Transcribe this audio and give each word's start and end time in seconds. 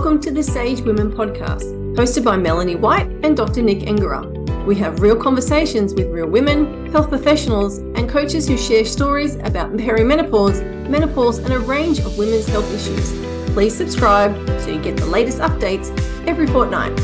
Welcome 0.00 0.20
to 0.22 0.30
the 0.30 0.42
Sage 0.42 0.80
Women 0.80 1.12
podcast, 1.12 1.60
hosted 1.94 2.24
by 2.24 2.38
Melanie 2.38 2.74
White 2.74 3.06
and 3.22 3.36
Dr. 3.36 3.60
Nick 3.60 3.80
Engera. 3.80 4.24
We 4.64 4.74
have 4.76 5.00
real 5.00 5.14
conversations 5.14 5.92
with 5.92 6.06
real 6.06 6.26
women, 6.26 6.90
health 6.90 7.10
professionals, 7.10 7.76
and 7.76 8.08
coaches 8.08 8.48
who 8.48 8.56
share 8.56 8.86
stories 8.86 9.34
about 9.34 9.72
perimenopause, 9.72 10.62
menopause, 10.88 11.36
and 11.36 11.52
a 11.52 11.58
range 11.58 11.98
of 11.98 12.16
women's 12.16 12.46
health 12.46 12.72
issues. 12.72 13.12
Please 13.52 13.76
subscribe 13.76 14.34
so 14.62 14.70
you 14.70 14.80
get 14.80 14.96
the 14.96 15.04
latest 15.04 15.38
updates 15.40 15.90
every 16.26 16.46
fortnight. 16.46 16.98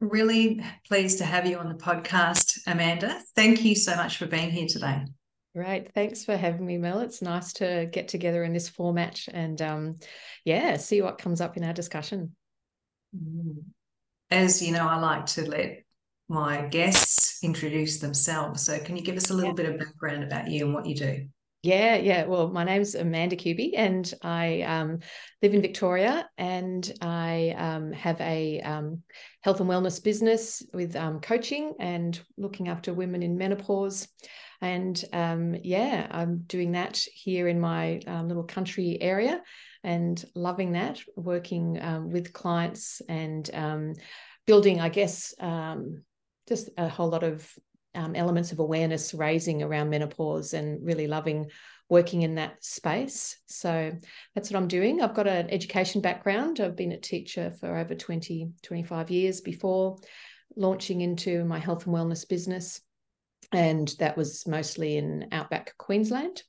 Really 0.00 0.62
pleased 0.86 1.16
to 1.18 1.24
have 1.24 1.46
you 1.46 1.56
on 1.56 1.70
the 1.70 1.82
podcast, 1.82 2.58
Amanda. 2.66 3.18
Thank 3.34 3.64
you 3.64 3.74
so 3.74 3.96
much 3.96 4.18
for 4.18 4.26
being 4.26 4.50
here 4.50 4.68
today. 4.68 5.06
Great. 5.54 5.92
Thanks 5.94 6.24
for 6.24 6.36
having 6.36 6.64
me, 6.64 6.78
Mel. 6.78 7.00
It's 7.00 7.22
nice 7.22 7.52
to 7.54 7.88
get 7.90 8.06
together 8.06 8.44
in 8.44 8.52
this 8.52 8.68
format 8.68 9.20
and 9.32 9.60
um, 9.60 9.94
yeah, 10.44 10.76
see 10.76 11.02
what 11.02 11.18
comes 11.18 11.40
up 11.40 11.56
in 11.56 11.64
our 11.64 11.72
discussion. 11.72 12.36
Mm. 13.16 13.64
As 14.30 14.62
you 14.62 14.72
know, 14.72 14.86
I 14.86 14.96
like 14.96 15.26
to 15.26 15.48
let 15.48 15.82
my 16.28 16.62
guests 16.62 17.42
introduce 17.42 17.98
themselves. 17.98 18.64
So 18.64 18.78
can 18.78 18.96
you 18.96 19.02
give 19.02 19.16
us 19.16 19.30
a 19.30 19.34
little 19.34 19.50
yeah. 19.50 19.64
bit 19.64 19.66
of 19.66 19.78
background 19.78 20.22
about 20.22 20.48
you 20.48 20.66
and 20.66 20.74
what 20.74 20.86
you 20.86 20.94
do? 20.94 21.26
Yeah, 21.62 21.96
yeah. 21.96 22.24
Well, 22.24 22.48
my 22.48 22.64
name's 22.64 22.94
Amanda 22.94 23.36
Kube, 23.36 23.72
and 23.76 24.10
I 24.22 24.62
um, 24.62 25.00
live 25.42 25.52
in 25.52 25.60
Victoria, 25.60 26.26
and 26.38 26.90
I 27.02 27.54
um, 27.58 27.92
have 27.92 28.18
a 28.22 28.62
um, 28.62 29.02
health 29.42 29.60
and 29.60 29.68
wellness 29.68 30.02
business 30.02 30.62
with 30.72 30.96
um, 30.96 31.20
coaching 31.20 31.74
and 31.78 32.18
looking 32.38 32.68
after 32.68 32.94
women 32.94 33.22
in 33.22 33.36
menopause. 33.36 34.08
And 34.60 35.02
um, 35.12 35.56
yeah, 35.62 36.06
I'm 36.10 36.38
doing 36.46 36.72
that 36.72 37.02
here 37.12 37.48
in 37.48 37.58
my 37.58 38.00
um, 38.06 38.28
little 38.28 38.44
country 38.44 38.98
area, 39.00 39.40
and 39.82 40.22
loving 40.34 40.72
that. 40.72 41.00
Working 41.16 41.80
with 42.10 42.32
clients 42.32 43.00
and 43.08 43.96
building, 44.46 44.80
I 44.80 44.88
guess, 44.90 45.34
just 46.48 46.68
a 46.76 46.88
whole 46.88 47.08
lot 47.08 47.22
of 47.22 47.50
um, 47.94 48.14
elements 48.14 48.52
of 48.52 48.58
awareness 48.58 49.14
raising 49.14 49.62
around 49.62 49.90
menopause 49.90 50.54
and 50.54 50.84
really 50.84 51.06
loving 51.06 51.50
working 51.88 52.22
in 52.22 52.36
that 52.36 52.64
space. 52.64 53.36
So 53.46 53.92
that's 54.34 54.50
what 54.50 54.56
I'm 54.56 54.68
doing. 54.68 55.02
I've 55.02 55.14
got 55.14 55.26
an 55.26 55.50
education 55.50 56.00
background. 56.00 56.60
I've 56.60 56.76
been 56.76 56.92
a 56.92 57.00
teacher 57.00 57.52
for 57.58 57.76
over 57.76 57.94
20, 57.94 58.50
25 58.62 59.10
years 59.10 59.40
before 59.40 59.98
launching 60.56 61.00
into 61.00 61.44
my 61.44 61.58
health 61.58 61.86
and 61.86 61.94
wellness 61.94 62.28
business. 62.28 62.80
And 63.52 63.92
that 63.98 64.16
was 64.16 64.46
mostly 64.46 64.96
in 64.96 65.28
outback 65.32 65.76
Queensland. 65.78 66.42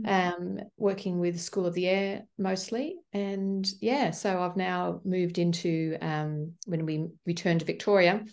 Mm-hmm. 0.00 0.42
Um, 0.42 0.60
working 0.78 1.18
with 1.18 1.38
School 1.38 1.66
of 1.66 1.74
the 1.74 1.86
Air 1.86 2.22
mostly. 2.38 2.96
And 3.12 3.68
yeah, 3.80 4.10
so 4.10 4.40
I've 4.40 4.56
now 4.56 5.02
moved 5.04 5.38
into 5.38 5.98
um, 6.00 6.52
when 6.66 6.86
we 6.86 7.08
returned 7.26 7.60
to 7.60 7.66
Victoria, 7.66 8.24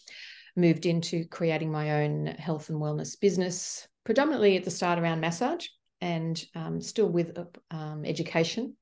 moved 0.55 0.85
into 0.85 1.25
creating 1.25 1.69
my 1.69 2.03
own 2.03 2.27
health 2.27 2.69
and 2.69 2.79
wellness 2.79 3.19
business, 3.19 3.85
predominantly 4.05 4.55
at 4.55 4.63
the 4.63 4.71
start 4.71 4.99
around 4.99 5.19
massage 5.19 5.67
and 6.01 6.43
um, 6.55 6.79
still 6.81 7.09
with 7.09 7.37
um, 7.71 8.05
education 8.05 8.75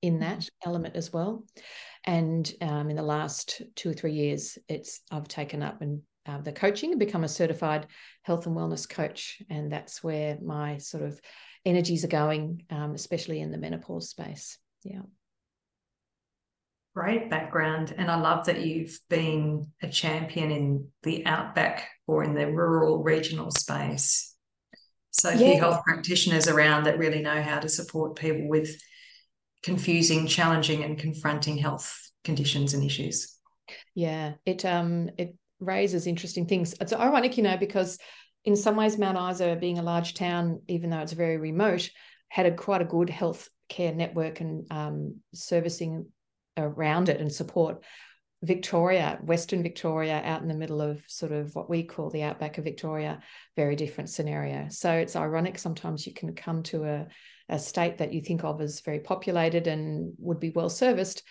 in 0.00 0.20
that 0.20 0.38
mm-hmm. 0.38 0.70
element 0.70 0.96
as 0.96 1.12
well. 1.12 1.44
And 2.04 2.50
um, 2.60 2.90
in 2.90 2.96
the 2.96 3.02
last 3.02 3.62
two 3.76 3.90
or 3.90 3.94
three 3.94 4.14
years, 4.14 4.58
it's 4.68 5.02
I've 5.10 5.28
taken 5.28 5.62
up 5.62 5.82
and 5.82 6.02
uh, 6.26 6.40
the 6.40 6.52
coaching 6.52 6.90
and 6.90 7.00
become 7.00 7.24
a 7.24 7.28
certified 7.28 7.86
health 8.22 8.46
and 8.46 8.56
wellness 8.56 8.88
coach, 8.88 9.42
and 9.50 9.72
that's 9.72 10.02
where 10.02 10.38
my 10.40 10.78
sort 10.78 11.02
of 11.02 11.20
energies 11.64 12.04
are 12.04 12.08
going, 12.08 12.64
um, 12.70 12.94
especially 12.94 13.40
in 13.40 13.50
the 13.50 13.58
menopause 13.58 14.10
space. 14.10 14.58
Yeah 14.84 15.02
great 16.94 17.30
background. 17.30 17.94
And 17.96 18.10
I 18.10 18.16
love 18.16 18.46
that 18.46 18.60
you've 18.60 18.98
been 19.08 19.66
a 19.82 19.88
champion 19.88 20.50
in 20.50 20.88
the 21.02 21.24
outback 21.26 21.88
or 22.06 22.22
in 22.22 22.34
the 22.34 22.50
rural 22.50 23.02
regional 23.02 23.50
space. 23.50 24.34
So 25.10 25.30
yeah. 25.30 25.36
few 25.36 25.60
health 25.60 25.82
practitioners 25.84 26.48
around 26.48 26.84
that 26.84 26.98
really 26.98 27.22
know 27.22 27.40
how 27.42 27.58
to 27.60 27.68
support 27.68 28.16
people 28.16 28.48
with 28.48 28.80
confusing, 29.62 30.26
challenging, 30.26 30.84
and 30.84 30.98
confronting 30.98 31.58
health 31.58 31.98
conditions 32.24 32.74
and 32.74 32.84
issues. 32.84 33.38
Yeah, 33.94 34.34
it 34.44 34.64
um 34.64 35.10
it 35.18 35.36
raises 35.62 36.06
interesting 36.06 36.46
things. 36.46 36.74
It's 36.80 36.92
ironic, 36.92 37.36
you 37.36 37.42
know, 37.42 37.56
because 37.56 37.98
in 38.44 38.56
some 38.56 38.76
ways 38.76 38.98
Mount 38.98 39.32
Isa, 39.32 39.56
being 39.60 39.78
a 39.78 39.82
large 39.82 40.14
town, 40.14 40.62
even 40.68 40.90
though 40.90 41.00
it's 41.00 41.12
very 41.12 41.36
remote, 41.36 41.90
had 42.28 42.46
a 42.46 42.54
quite 42.54 42.82
a 42.82 42.86
good 42.86 43.08
health 43.10 43.48
care 43.68 43.94
network 43.94 44.40
and 44.40 44.66
um, 44.70 45.16
servicing 45.32 46.06
around 46.56 47.08
it 47.08 47.20
and 47.20 47.32
support 47.32 47.82
Victoria, 48.42 49.20
Western 49.22 49.62
Victoria, 49.62 50.20
out 50.24 50.42
in 50.42 50.48
the 50.48 50.54
middle 50.54 50.82
of 50.82 51.00
sort 51.06 51.30
of 51.30 51.54
what 51.54 51.70
we 51.70 51.84
call 51.84 52.10
the 52.10 52.24
outback 52.24 52.58
of 52.58 52.64
Victoria, 52.64 53.20
very 53.54 53.76
different 53.76 54.10
scenario. 54.10 54.66
So 54.68 54.90
it's 54.92 55.14
ironic 55.14 55.58
sometimes 55.58 56.06
you 56.06 56.12
can 56.12 56.34
come 56.34 56.64
to 56.64 56.84
a, 56.84 57.06
a 57.48 57.58
state 57.58 57.98
that 57.98 58.12
you 58.12 58.20
think 58.20 58.42
of 58.42 58.60
as 58.60 58.80
very 58.80 58.98
populated 58.98 59.68
and 59.68 60.14
would 60.18 60.40
be 60.40 60.50
well 60.50 60.68
serviced, 60.68 61.22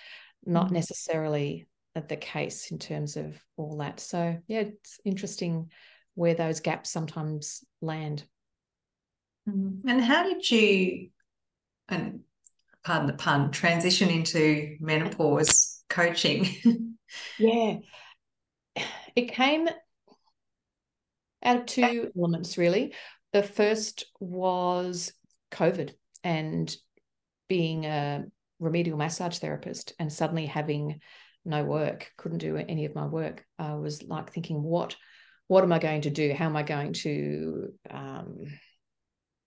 not 0.45 0.67
mm-hmm. 0.67 0.75
necessarily 0.75 1.67
the 1.95 2.15
case 2.15 2.71
in 2.71 2.79
terms 2.79 3.17
of 3.17 3.37
all 3.57 3.77
that. 3.77 3.99
So 3.99 4.37
yeah, 4.47 4.61
it's 4.61 4.99
interesting 5.03 5.69
where 6.15 6.33
those 6.33 6.59
gaps 6.59 6.89
sometimes 6.89 7.63
land. 7.81 8.23
Mm-hmm. 9.47 9.87
And 9.87 10.01
how 10.01 10.23
did 10.23 10.49
you, 10.49 11.09
and 11.89 12.21
pardon 12.83 13.07
the 13.07 13.13
pun, 13.13 13.51
transition 13.51 14.09
into 14.09 14.77
menopause 14.79 15.83
coaching? 15.89 16.95
yeah. 17.39 17.77
It 19.15 19.33
came 19.33 19.67
out 21.43 21.57
of 21.57 21.65
two 21.65 22.11
elements, 22.17 22.57
really. 22.57 22.93
The 23.33 23.43
first 23.43 24.05
was 24.19 25.11
COVID 25.51 25.91
and 26.23 26.73
being 27.49 27.85
a 27.85 28.25
remedial 28.59 28.97
massage 28.97 29.39
therapist 29.39 29.93
and 29.99 30.13
suddenly 30.13 30.45
having 30.45 31.01
no 31.45 31.63
work, 31.63 32.11
couldn't 32.17 32.39
do 32.39 32.57
any 32.57 32.85
of 32.85 32.95
my 32.95 33.05
work. 33.05 33.45
I 33.57 33.75
was 33.75 34.03
like 34.03 34.31
thinking, 34.31 34.61
what, 34.61 34.95
what 35.47 35.63
am 35.63 35.73
I 35.73 35.79
going 35.79 36.01
to 36.01 36.09
do? 36.09 36.33
How 36.33 36.45
am 36.45 36.55
I 36.55 36.63
going 36.63 36.93
to 36.93 37.73
um, 37.89 38.37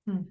hmm 0.07 0.23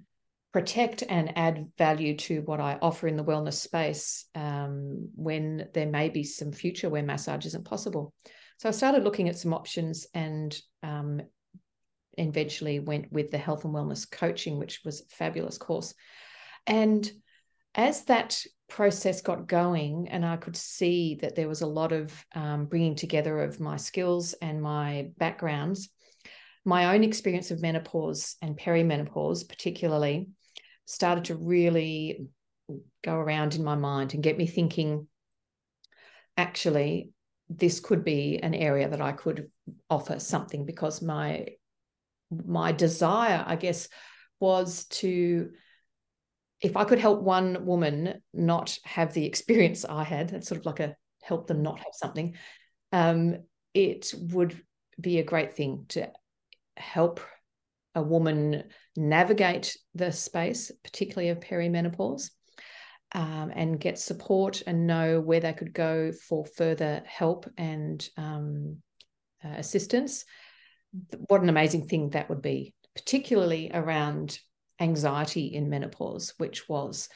protect 0.54 1.02
and 1.08 1.36
add 1.36 1.66
value 1.76 2.16
to 2.16 2.40
what 2.42 2.60
I 2.60 2.78
offer 2.80 3.08
in 3.08 3.16
the 3.16 3.24
wellness 3.24 3.54
space 3.54 4.26
um, 4.36 5.08
when 5.16 5.66
there 5.74 5.88
may 5.88 6.08
be 6.10 6.22
some 6.22 6.52
future 6.52 6.88
where 6.88 7.02
massage 7.02 7.44
isn't 7.44 7.64
possible. 7.64 8.14
So 8.58 8.68
I 8.68 8.72
started 8.72 9.02
looking 9.02 9.28
at 9.28 9.36
some 9.36 9.52
options 9.52 10.06
and 10.14 10.56
um, 10.84 11.22
eventually 12.16 12.78
went 12.78 13.10
with 13.10 13.32
the 13.32 13.36
health 13.36 13.64
and 13.64 13.74
wellness 13.74 14.08
coaching, 14.08 14.60
which 14.60 14.82
was 14.84 15.00
a 15.00 15.16
fabulous 15.16 15.58
course. 15.58 15.92
And 16.68 17.10
as 17.74 18.04
that 18.04 18.40
process 18.68 19.20
got 19.20 19.46
going, 19.46 20.08
and 20.08 20.24
I 20.24 20.36
could 20.36 20.56
see 20.56 21.18
that 21.22 21.34
there 21.36 21.48
was 21.48 21.62
a 21.62 21.66
lot 21.66 21.92
of 21.92 22.12
um, 22.34 22.66
bringing 22.66 22.94
together 22.94 23.42
of 23.42 23.60
my 23.60 23.76
skills 23.76 24.34
and 24.40 24.62
my 24.62 25.08
backgrounds, 25.18 25.90
my 26.64 26.94
own 26.94 27.04
experience 27.04 27.50
of 27.50 27.60
menopause 27.60 28.36
and 28.42 28.58
perimenopause, 28.58 29.48
particularly, 29.48 30.28
started 30.86 31.26
to 31.26 31.36
really 31.36 32.26
go 33.02 33.14
around 33.14 33.54
in 33.54 33.64
my 33.64 33.74
mind 33.74 34.14
and 34.14 34.22
get 34.22 34.38
me 34.38 34.46
thinking 34.46 35.06
actually 36.36 37.10
this 37.48 37.80
could 37.80 38.04
be 38.04 38.38
an 38.42 38.54
area 38.54 38.88
that 38.88 39.00
I 39.00 39.12
could 39.12 39.50
offer 39.90 40.18
something 40.18 40.64
because 40.64 41.02
my 41.02 41.48
my 42.30 42.72
desire 42.72 43.44
I 43.46 43.56
guess 43.56 43.88
was 44.40 44.86
to 44.86 45.50
if 46.60 46.76
I 46.76 46.84
could 46.84 46.98
help 46.98 47.20
one 47.22 47.66
woman 47.66 48.22
not 48.32 48.78
have 48.84 49.12
the 49.12 49.26
experience 49.26 49.84
I 49.84 50.04
had 50.04 50.30
that's 50.30 50.48
sort 50.48 50.60
of 50.60 50.66
like 50.66 50.80
a 50.80 50.96
help 51.22 51.46
them 51.46 51.62
not 51.62 51.78
have 51.78 51.92
something 51.92 52.34
um, 52.92 53.38
it 53.72 54.14
would 54.30 54.60
be 55.00 55.18
a 55.18 55.24
great 55.24 55.54
thing 55.54 55.86
to 55.88 56.08
help 56.76 57.20
a 57.94 58.02
woman 58.02 58.64
navigate 58.96 59.76
the 59.94 60.10
space, 60.12 60.70
particularly 60.82 61.30
of 61.30 61.40
perimenopause, 61.40 62.30
um, 63.12 63.52
and 63.54 63.80
get 63.80 63.98
support 63.98 64.62
and 64.66 64.86
know 64.86 65.20
where 65.20 65.40
they 65.40 65.52
could 65.52 65.72
go 65.72 66.12
for 66.12 66.44
further 66.44 67.02
help 67.06 67.48
and 67.56 68.08
um, 68.16 68.78
uh, 69.44 69.54
assistance. 69.56 70.24
What 71.28 71.42
an 71.42 71.48
amazing 71.48 71.86
thing 71.86 72.10
that 72.10 72.28
would 72.28 72.42
be, 72.42 72.74
particularly 72.94 73.70
around 73.72 74.38
anxiety 74.80 75.46
in 75.46 75.70
menopause, 75.70 76.34
which 76.38 76.68
was 76.68 77.08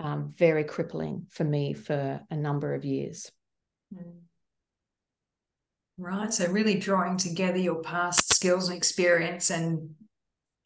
um, 0.00 0.34
very 0.36 0.64
crippling 0.64 1.26
for 1.30 1.44
me 1.44 1.72
for 1.72 2.20
a 2.30 2.36
number 2.36 2.74
of 2.74 2.84
years. 2.84 3.30
Mm. 3.94 4.20
Right. 5.98 6.32
So, 6.32 6.50
really 6.50 6.78
drawing 6.78 7.16
together 7.16 7.56
your 7.56 7.80
past 7.80 8.34
skills 8.34 8.68
and 8.68 8.76
experience 8.76 9.50
and 9.50 9.94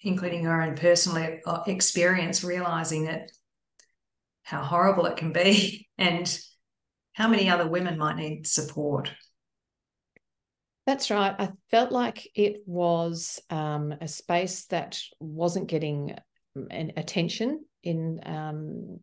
including 0.00 0.42
your 0.42 0.60
own 0.60 0.74
personal 0.74 1.38
uh, 1.46 1.62
experience, 1.66 2.42
realizing 2.42 3.04
that 3.04 3.30
how 4.42 4.62
horrible 4.62 5.06
it 5.06 5.16
can 5.16 5.32
be 5.32 5.88
and 5.98 6.38
how 7.12 7.28
many 7.28 7.48
other 7.48 7.68
women 7.68 7.98
might 7.98 8.16
need 8.16 8.46
support. 8.46 9.10
That's 10.86 11.10
right. 11.10 11.34
I 11.38 11.50
felt 11.70 11.92
like 11.92 12.28
it 12.34 12.62
was 12.66 13.38
um, 13.50 13.94
a 14.00 14.08
space 14.08 14.66
that 14.66 15.00
wasn't 15.20 15.68
getting 15.68 16.16
an 16.70 16.92
attention 16.96 17.64
in 17.82 18.20
um, 18.24 19.00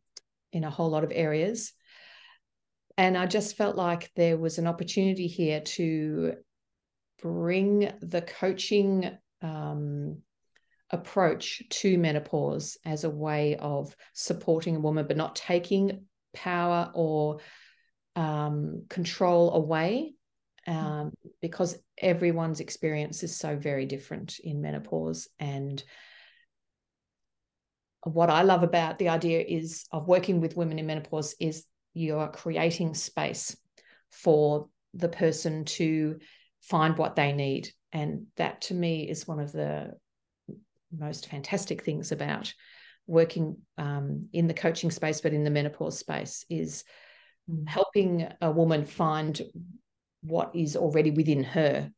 in 0.51 0.63
a 0.63 0.69
whole 0.69 0.89
lot 0.89 1.03
of 1.03 1.11
areas, 1.13 1.73
and 2.97 3.17
I 3.17 3.25
just 3.25 3.57
felt 3.57 3.75
like 3.75 4.11
there 4.15 4.37
was 4.37 4.57
an 4.57 4.67
opportunity 4.67 5.27
here 5.27 5.61
to 5.61 6.33
bring 7.21 7.91
the 8.01 8.21
coaching 8.21 9.17
um, 9.41 10.19
approach 10.89 11.63
to 11.69 11.97
menopause 11.97 12.77
as 12.85 13.03
a 13.03 13.09
way 13.09 13.55
of 13.57 13.95
supporting 14.13 14.75
a 14.75 14.79
woman, 14.79 15.05
but 15.07 15.17
not 15.17 15.35
taking 15.35 16.05
power 16.33 16.91
or 16.93 17.39
um, 18.15 18.85
control 18.89 19.53
away 19.53 20.13
um, 20.65 21.11
because 21.41 21.77
everyone's 21.97 22.59
experience 22.59 23.23
is 23.23 23.37
so 23.37 23.55
very 23.55 23.85
different 23.85 24.39
in 24.43 24.61
menopause. 24.61 25.27
And 25.39 25.81
what 28.03 28.29
I 28.29 28.43
love 28.43 28.63
about 28.63 28.99
the 28.99 29.09
idea 29.09 29.41
is 29.41 29.85
of 29.91 30.07
working 30.07 30.39
with 30.41 30.57
women 30.57 30.79
in 30.79 30.85
menopause 30.85 31.35
is 31.39 31.65
you 31.93 32.17
are 32.17 32.31
creating 32.31 32.93
space 32.93 33.57
for 34.11 34.69
the 34.93 35.09
person 35.09 35.65
to 35.65 36.19
find 36.61 36.97
what 36.97 37.15
they 37.15 37.33
need. 37.33 37.69
And 37.91 38.27
that 38.37 38.61
to 38.63 38.73
me 38.73 39.09
is 39.09 39.27
one 39.27 39.39
of 39.39 39.51
the 39.51 39.93
most 40.97 41.27
fantastic 41.27 41.83
things 41.83 42.11
about 42.11 42.53
working 43.07 43.57
um, 43.77 44.29
in 44.33 44.47
the 44.47 44.53
coaching 44.53 44.91
space, 44.91 45.21
but 45.21 45.33
in 45.33 45.43
the 45.43 45.49
menopause 45.49 45.97
space 45.97 46.45
is 46.49 46.83
mm. 47.49 47.67
helping 47.67 48.27
a 48.41 48.51
woman 48.51 48.85
find 48.85 49.41
what 50.21 50.55
is 50.55 50.75
already 50.75 51.11
within 51.11 51.43
her 51.43 51.89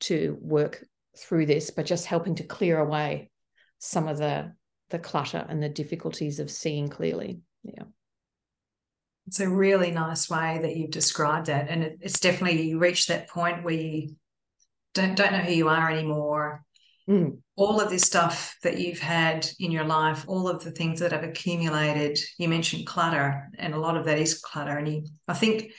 to 0.00 0.36
work 0.40 0.84
through 1.16 1.46
this, 1.46 1.70
but 1.70 1.86
just 1.86 2.06
helping 2.06 2.34
to 2.36 2.44
clear 2.44 2.78
away 2.78 3.30
some 3.78 4.08
of 4.08 4.18
the 4.18 4.52
the 4.90 4.98
clutter 4.98 5.44
and 5.48 5.62
the 5.62 5.68
difficulties 5.68 6.40
of 6.40 6.50
seeing 6.50 6.88
clearly. 6.88 7.40
Yeah. 7.62 7.84
It's 9.26 9.40
a 9.40 9.48
really 9.48 9.90
nice 9.90 10.30
way 10.30 10.58
that 10.62 10.76
you've 10.76 10.90
described 10.90 11.46
that. 11.46 11.68
And 11.68 11.82
it, 11.82 11.98
it's 12.00 12.20
definitely 12.20 12.62
you 12.62 12.78
reach 12.78 13.06
that 13.06 13.28
point 13.28 13.62
where 13.62 13.74
you 13.74 14.16
don't 14.94 15.14
don't 15.14 15.32
know 15.32 15.38
who 15.38 15.52
you 15.52 15.68
are 15.68 15.90
anymore. 15.90 16.64
Mm. 17.08 17.38
All 17.56 17.80
of 17.80 17.90
this 17.90 18.02
stuff 18.02 18.56
that 18.62 18.78
you've 18.78 19.00
had 19.00 19.48
in 19.58 19.70
your 19.70 19.84
life, 19.84 20.24
all 20.26 20.48
of 20.48 20.62
the 20.64 20.70
things 20.70 21.00
that 21.00 21.12
have 21.12 21.24
accumulated. 21.24 22.18
You 22.38 22.48
mentioned 22.48 22.86
clutter, 22.86 23.48
and 23.58 23.74
a 23.74 23.78
lot 23.78 23.96
of 23.96 24.04
that 24.06 24.18
is 24.18 24.40
clutter. 24.40 24.76
And 24.76 24.88
you, 24.88 25.04
I 25.26 25.34
think 25.34 25.72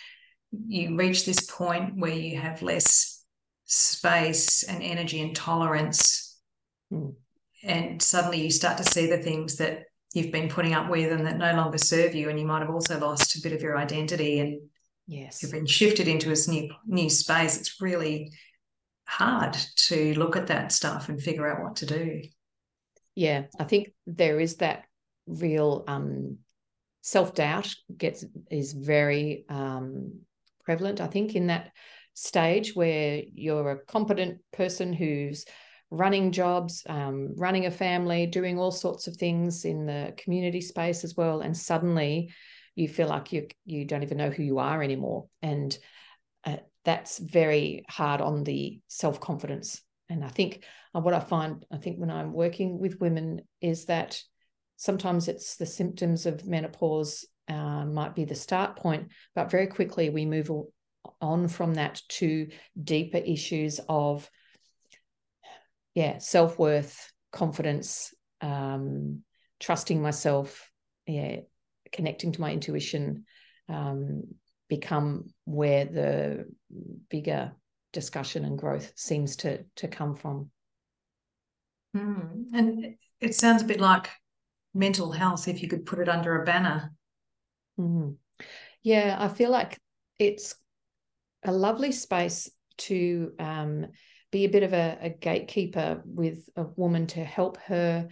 you 0.67 0.95
reach 0.95 1.25
this 1.25 1.41
point 1.41 1.97
where 1.97 2.11
you 2.11 2.37
have 2.39 2.61
less 2.61 3.23
space 3.65 4.63
and 4.63 4.81
energy 4.81 5.21
and 5.21 5.35
tolerance. 5.35 6.37
Mm. 6.91 7.13
And 7.63 8.01
suddenly 8.01 8.41
you 8.41 8.51
start 8.51 8.77
to 8.77 8.83
see 8.83 9.07
the 9.07 9.17
things 9.17 9.57
that 9.57 9.83
you've 10.13 10.31
been 10.31 10.49
putting 10.49 10.73
up 10.73 10.89
with 10.89 11.11
and 11.11 11.25
that 11.25 11.37
no 11.37 11.53
longer 11.53 11.77
serve 11.77 12.15
you. 12.15 12.29
And 12.29 12.39
you 12.39 12.45
might 12.45 12.61
have 12.61 12.69
also 12.69 12.99
lost 12.99 13.35
a 13.35 13.41
bit 13.41 13.53
of 13.53 13.61
your 13.61 13.77
identity 13.77 14.39
and 14.39 14.61
yes, 15.07 15.41
you've 15.41 15.51
been 15.51 15.65
shifted 15.65 16.07
into 16.07 16.29
this 16.29 16.47
new 16.47 16.69
new 16.85 17.09
space. 17.09 17.59
It's 17.59 17.81
really 17.81 18.31
hard 19.05 19.57
to 19.75 20.13
look 20.13 20.35
at 20.35 20.47
that 20.47 20.71
stuff 20.71 21.09
and 21.09 21.21
figure 21.21 21.49
out 21.49 21.63
what 21.63 21.77
to 21.77 21.85
do. 21.85 22.21
Yeah, 23.15 23.45
I 23.59 23.63
think 23.63 23.89
there 24.05 24.39
is 24.39 24.57
that 24.57 24.85
real 25.27 25.83
um, 25.87 26.37
self 27.01 27.33
doubt 27.33 27.73
gets 27.95 28.23
is 28.49 28.73
very 28.73 29.45
um, 29.49 30.21
prevalent, 30.63 31.01
I 31.01 31.07
think, 31.07 31.35
in 31.35 31.47
that 31.47 31.71
stage 32.13 32.75
where 32.75 33.23
you're 33.33 33.71
a 33.71 33.85
competent 33.85 34.39
person 34.51 34.93
who's 34.93 35.45
running 35.91 36.31
jobs, 36.31 36.83
um, 36.87 37.33
running 37.35 37.65
a 37.65 37.71
family, 37.71 38.27
doing 38.27 38.59
all 38.59 38.71
sorts 38.71 39.07
of 39.07 39.15
things 39.15 39.65
in 39.65 39.85
the 39.85 40.13
community 40.17 40.61
space 40.61 41.03
as 41.03 41.15
well, 41.15 41.41
and 41.41 41.55
suddenly 41.55 42.31
you 42.75 42.87
feel 42.87 43.07
like 43.07 43.33
you 43.33 43.47
you 43.65 43.85
don't 43.85 44.03
even 44.03 44.17
know 44.17 44.29
who 44.29 44.43
you 44.43 44.59
are 44.59 44.81
anymore, 44.83 45.27
and 45.41 45.77
uh, 46.45 46.57
that's 46.85 47.17
very 47.17 47.85
hard 47.89 48.21
on 48.21 48.43
the 48.43 48.79
self 48.87 49.19
confidence. 49.19 49.81
And 50.09 50.23
I 50.23 50.29
think 50.29 50.63
uh, 50.95 51.01
what 51.01 51.13
I 51.13 51.19
find, 51.19 51.65
I 51.71 51.77
think 51.77 51.99
when 51.99 52.09
I'm 52.09 52.33
working 52.33 52.79
with 52.79 52.99
women, 52.99 53.41
is 53.61 53.85
that 53.85 54.21
sometimes 54.77 55.27
it's 55.27 55.57
the 55.57 55.65
symptoms 55.65 56.25
of 56.25 56.47
menopause 56.47 57.25
uh, 57.47 57.85
might 57.85 58.15
be 58.15 58.25
the 58.25 58.35
start 58.35 58.77
point, 58.77 59.09
but 59.35 59.51
very 59.51 59.67
quickly 59.67 60.09
we 60.09 60.25
move 60.25 60.49
on 61.21 61.47
from 61.47 61.75
that 61.75 62.01
to 62.09 62.47
deeper 62.81 63.17
issues 63.17 63.79
of, 63.89 64.29
yeah, 65.93 66.17
self 66.19 66.57
worth, 66.57 67.11
confidence, 67.31 68.13
um, 68.41 69.23
trusting 69.59 70.01
myself, 70.01 70.71
yeah, 71.05 71.37
connecting 71.91 72.31
to 72.31 72.41
my 72.41 72.51
intuition, 72.51 73.25
um, 73.67 74.23
become 74.67 75.33
where 75.45 75.85
the 75.85 76.45
bigger 77.09 77.53
discussion 77.91 78.45
and 78.45 78.57
growth 78.57 78.91
seems 78.95 79.35
to 79.37 79.63
to 79.75 79.87
come 79.87 80.15
from. 80.15 80.51
Mm. 81.95 82.45
And 82.53 82.95
it 83.19 83.35
sounds 83.35 83.63
a 83.63 83.65
bit 83.65 83.79
like 83.79 84.09
mental 84.73 85.11
health 85.11 85.47
if 85.47 85.63
you 85.63 85.67
could 85.67 85.85
put 85.85 85.99
it 85.99 86.07
under 86.07 86.41
a 86.41 86.45
banner 86.45 86.91
Mm. 87.79 88.17
Yeah, 88.83 89.15
I 89.17 89.29
feel 89.29 89.49
like 89.49 89.79
it's 90.17 90.55
a 91.43 91.51
lovely 91.51 91.91
space 91.91 92.51
to 92.79 93.33
um, 93.39 93.87
be 94.31 94.45
a 94.45 94.49
bit 94.49 94.63
of 94.63 94.73
a, 94.73 94.97
a, 95.01 95.09
gatekeeper 95.09 96.01
with 96.05 96.47
a 96.55 96.63
woman 96.75 97.07
to 97.07 97.23
help 97.23 97.57
her 97.57 98.07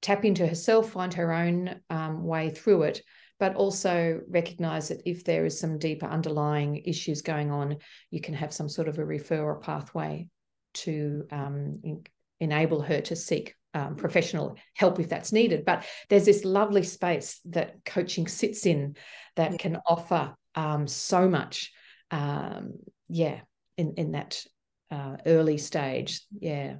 tap 0.00 0.24
into 0.24 0.46
herself, 0.46 0.90
find 0.90 1.14
her 1.14 1.32
own 1.32 1.80
um, 1.90 2.24
way 2.24 2.50
through 2.50 2.82
it, 2.82 3.02
but 3.38 3.54
also 3.54 4.20
recognize 4.28 4.88
that 4.88 5.02
if 5.04 5.24
there 5.24 5.44
is 5.44 5.58
some 5.58 5.78
deeper 5.78 6.06
underlying 6.06 6.76
issues 6.84 7.22
going 7.22 7.50
on, 7.50 7.76
you 8.10 8.20
can 8.20 8.34
have 8.34 8.52
some 8.52 8.68
sort 8.68 8.88
of 8.88 8.98
a 8.98 9.04
referral 9.04 9.60
pathway 9.60 10.28
to 10.74 11.24
um, 11.30 11.80
in, 11.84 12.02
enable 12.40 12.80
her 12.80 13.00
to 13.00 13.16
seek 13.16 13.54
um, 13.74 13.96
professional 13.96 14.56
help 14.74 15.00
if 15.00 15.08
that's 15.08 15.32
needed. 15.32 15.64
But 15.64 15.84
there's 16.08 16.24
this 16.24 16.44
lovely 16.44 16.82
space 16.82 17.40
that 17.46 17.76
coaching 17.84 18.26
sits 18.26 18.66
in 18.66 18.96
that 19.36 19.52
yeah. 19.52 19.56
can 19.58 19.78
offer 19.86 20.34
um, 20.54 20.86
so 20.86 21.28
much. 21.28 21.72
Um, 22.10 22.74
yeah, 23.08 23.40
in 23.78 23.94
in 23.96 24.12
that 24.12 24.44
uh, 24.92 25.16
early 25.26 25.58
stage. 25.58 26.20
Yeah. 26.38 26.74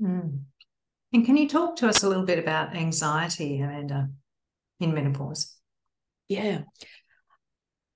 Mm. 0.00 0.44
And 1.12 1.26
can 1.26 1.36
you 1.36 1.48
talk 1.48 1.76
to 1.76 1.88
us 1.88 2.02
a 2.02 2.08
little 2.08 2.24
bit 2.24 2.38
about 2.38 2.76
anxiety, 2.76 3.60
Amanda, 3.60 4.10
in 4.78 4.94
menopause? 4.94 5.56
Yeah. 6.28 6.62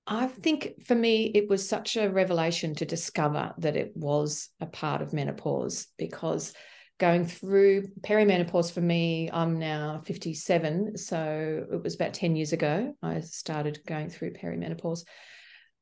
I 0.05 0.27
think 0.27 0.85
for 0.85 0.93
me, 0.93 1.31
it 1.33 1.49
was 1.49 1.67
such 1.67 1.95
a 1.95 2.09
revelation 2.09 2.75
to 2.75 2.85
discover 2.85 3.53
that 3.59 3.75
it 3.75 3.93
was 3.95 4.49
a 4.59 4.65
part 4.65 5.01
of 5.01 5.13
menopause 5.13 5.87
because 5.97 6.53
going 6.99 7.25
through 7.25 7.87
perimenopause 8.01 8.71
for 8.71 8.81
me, 8.81 9.29
I'm 9.31 9.57
now 9.57 10.01
57. 10.05 10.97
So 10.97 11.65
it 11.71 11.81
was 11.81 11.95
about 11.95 12.13
10 12.13 12.35
years 12.35 12.53
ago 12.53 12.93
I 13.01 13.21
started 13.21 13.79
going 13.87 14.09
through 14.09 14.33
perimenopause. 14.33 15.05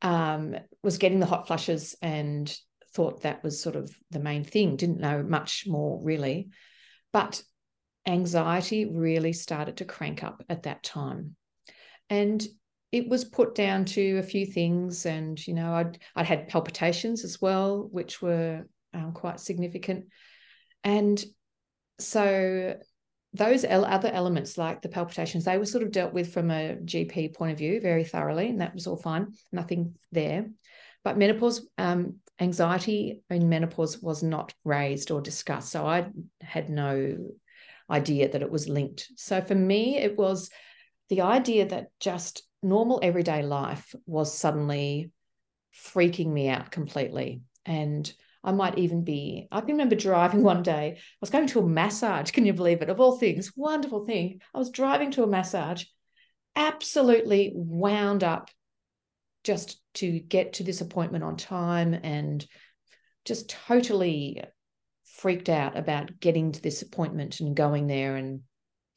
Um, 0.01 0.55
was 0.83 0.97
getting 0.97 1.19
the 1.19 1.25
hot 1.25 1.47
flushes 1.47 1.95
and 2.01 2.53
thought 2.93 3.21
that 3.21 3.43
was 3.43 3.61
sort 3.61 3.75
of 3.75 3.95
the 4.11 4.19
main 4.19 4.43
thing, 4.43 4.75
didn't 4.75 4.99
know 4.99 5.23
much 5.23 5.65
more 5.67 5.99
really. 6.03 6.49
But 7.11 7.41
anxiety 8.07 8.85
really 8.85 9.33
started 9.33 9.77
to 9.77 9.85
crank 9.85 10.23
up 10.23 10.43
at 10.49 10.63
that 10.63 10.83
time. 10.83 11.35
And 12.09 12.45
it 12.93 13.09
was 13.09 13.25
put 13.25 13.55
down 13.55 13.85
to 13.85 14.19
a 14.19 14.23
few 14.23 14.45
things 14.45 15.07
and 15.07 15.45
you 15.47 15.53
know 15.53 15.73
i'd 15.73 15.97
i'd 16.15 16.27
had 16.27 16.47
palpitations 16.47 17.25
as 17.25 17.41
well 17.41 17.89
which 17.91 18.21
were 18.21 18.65
um, 18.93 19.11
quite 19.11 19.39
significant 19.39 20.05
and 20.83 21.25
so 21.99 22.75
those 23.33 23.65
other 23.65 24.11
elements 24.13 24.57
like 24.57 24.81
the 24.81 24.89
palpitations 24.89 25.43
they 25.43 25.57
were 25.57 25.65
sort 25.65 25.83
of 25.83 25.91
dealt 25.91 26.13
with 26.13 26.31
from 26.31 26.51
a 26.51 26.77
gp 26.85 27.33
point 27.33 27.51
of 27.51 27.57
view 27.57 27.81
very 27.81 28.03
thoroughly 28.03 28.47
and 28.47 28.61
that 28.61 28.75
was 28.75 28.85
all 28.85 28.97
fine 28.97 29.33
nothing 29.51 29.95
there 30.11 30.45
but 31.03 31.17
menopause 31.17 31.67
um, 31.77 32.17
anxiety 32.39 33.21
in 33.29 33.49
menopause 33.49 34.01
was 34.01 34.23
not 34.23 34.53
raised 34.63 35.11
or 35.11 35.21
discussed 35.21 35.71
so 35.71 35.85
i 35.85 36.07
had 36.41 36.69
no 36.69 37.15
idea 37.89 38.29
that 38.29 38.41
it 38.41 38.49
was 38.49 38.67
linked 38.67 39.07
so 39.15 39.41
for 39.41 39.55
me 39.55 39.97
it 39.97 40.17
was 40.17 40.49
the 41.09 41.21
idea 41.21 41.67
that 41.67 41.87
just 41.99 42.43
normal 42.61 42.99
everyday 43.03 43.43
life 43.43 43.93
was 44.05 44.35
suddenly 44.35 45.11
freaking 45.75 46.27
me 46.31 46.49
out 46.49 46.71
completely 46.71 47.41
and 47.65 48.13
I 48.43 48.51
might 48.51 48.77
even 48.77 49.03
be, 49.03 49.47
I 49.51 49.61
can 49.61 49.69
remember 49.69 49.95
driving 49.95 50.43
one 50.43 50.63
day. 50.63 50.95
I 50.97 51.01
was 51.21 51.29
going 51.29 51.47
to 51.47 51.59
a 51.59 51.67
massage. 51.67 52.31
Can 52.31 52.45
you 52.45 52.53
believe 52.53 52.81
it? 52.81 52.89
Of 52.89 52.99
all 52.99 53.17
things, 53.17 53.53
wonderful 53.55 54.05
thing. 54.05 54.41
I 54.53 54.57
was 54.57 54.69
driving 54.69 55.11
to 55.11 55.23
a 55.23 55.27
massage, 55.27 55.85
absolutely 56.55 57.51
wound 57.55 58.23
up 58.23 58.49
just 59.43 59.81
to 59.95 60.19
get 60.19 60.53
to 60.53 60.63
this 60.63 60.81
appointment 60.81 61.23
on 61.23 61.35
time 61.37 61.93
and 61.93 62.45
just 63.25 63.49
totally 63.49 64.41
freaked 65.03 65.49
out 65.49 65.77
about 65.77 66.19
getting 66.19 66.51
to 66.51 66.61
this 66.61 66.81
appointment 66.81 67.39
and 67.39 67.55
going 67.55 67.87
there. 67.87 68.15
And 68.15 68.41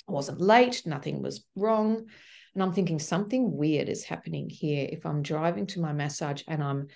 I 0.08 0.12
wasn't 0.12 0.40
late, 0.40 0.82
nothing 0.86 1.22
was 1.22 1.44
wrong. 1.54 2.06
And 2.54 2.62
I'm 2.62 2.72
thinking 2.72 2.98
something 2.98 3.54
weird 3.56 3.88
is 3.88 4.04
happening 4.04 4.48
here 4.48 4.88
if 4.90 5.04
I'm 5.04 5.22
driving 5.22 5.66
to 5.68 5.80
my 5.80 5.92
massage 5.92 6.42
and 6.48 6.62
I'm 6.62 6.86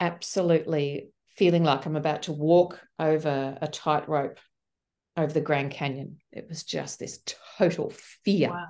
absolutely 0.00 1.10
feeling 1.36 1.64
like 1.64 1.86
I'm 1.86 1.96
about 1.96 2.22
to 2.24 2.32
walk 2.32 2.80
over 2.98 3.58
a 3.60 3.68
tightrope 3.68 4.38
over 5.16 5.32
the 5.32 5.40
Grand 5.40 5.70
Canyon. 5.70 6.18
It 6.32 6.46
was 6.48 6.64
just 6.64 6.98
this 6.98 7.20
total 7.58 7.92
fear. 8.24 8.50
Wow. 8.50 8.66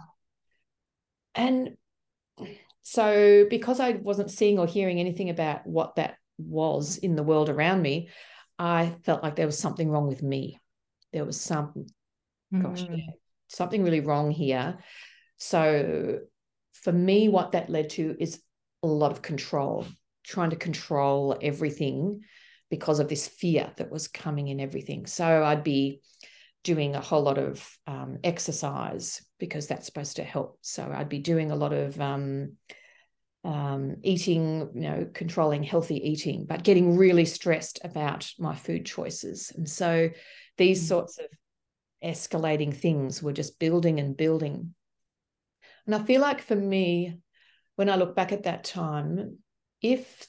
And 1.35 1.77
so, 2.83 3.47
because 3.49 3.81
I 3.81 3.93
wasn't 3.93 4.31
seeing 4.31 4.59
or 4.59 4.67
hearing 4.67 4.99
anything 4.99 5.31
about 5.31 5.67
what 5.67 5.97
that 5.97 6.17
was 6.39 6.99
in 6.99 7.17
the 7.17 7.23
world 7.23 7.49
around 7.49 7.83
me, 7.83 8.09
I 8.59 8.95
felt 9.05 9.23
like 9.23 9.37
there 9.37 9.47
was 9.47 9.59
something 9.59 9.89
wrong 9.89 10.09
with 10.09 10.23
me. 10.23 10.61
There 11.13 11.25
was 11.25 11.41
some, 11.41 11.87
mm. 12.53 12.63
gosh, 12.63 12.83
yeah, 12.83 13.13
something 13.49 13.83
really 13.83 14.01
wrong 14.01 14.31
here. 14.31 14.79
So, 15.39 16.21
for 16.73 16.93
me, 16.93 17.29
what 17.29 17.53
that 17.53 17.71
led 17.71 17.91
to 17.91 18.17
is 18.19 18.43
a 18.83 18.87
lot 18.87 19.13
of 19.13 19.23
control, 19.23 19.87
trying 20.25 20.51
to 20.51 20.57
control 20.57 21.37
everything 21.41 22.23
because 22.71 23.01
of 23.01 23.09
this 23.09 23.29
fear 23.29 23.71
that 23.77 23.91
was 23.91 24.09
coming 24.09 24.49
in 24.49 24.59
everything. 24.59 25.07
So 25.07 25.45
I'd 25.45 25.63
be 25.63 26.01
doing 26.65 26.95
a 26.95 27.01
whole 27.01 27.23
lot 27.23 27.39
of 27.39 27.67
um, 27.87 28.19
exercise 28.23 29.25
because 29.39 29.67
that's 29.67 29.87
supposed 29.87 30.17
to 30.17 30.25
help. 30.25 30.59
So 30.63 30.91
I'd 30.95 31.09
be 31.09 31.19
doing 31.19 31.51
a 31.51 31.57
lot 31.57 31.73
of 31.73 32.01
um, 32.01 32.57
um, 33.45 33.97
eating, 34.03 34.71
you 34.75 34.81
know, 34.83 35.09
controlling 35.13 35.63
healthy 35.63 35.97
eating, 35.97 36.47
but 36.47 36.63
getting 36.63 36.97
really 36.97 37.25
stressed 37.25 37.81
about 37.85 38.31
my 38.39 38.55
food 38.55 38.87
choices. 38.87 39.53
And 39.55 39.69
so 39.69 40.11
these 40.57 40.81
mm-hmm. 40.81 40.89
sorts 40.89 41.19
of 41.19 41.27
escalating 42.05 42.75
things 42.75 43.23
were 43.23 43.33
just 43.33 43.59
building 43.59 43.99
and 43.99 44.17
building. 44.17 44.75
And 45.87 45.95
I 45.95 46.03
feel 46.05 46.21
like 46.21 46.41
for 46.41 46.57
me, 46.57 47.19
when 47.77 47.91
I 47.91 47.97
look 47.97 48.15
back 48.15 48.33
at 48.33 48.45
that 48.45 48.65
time, 48.65 49.39
if 49.81 50.27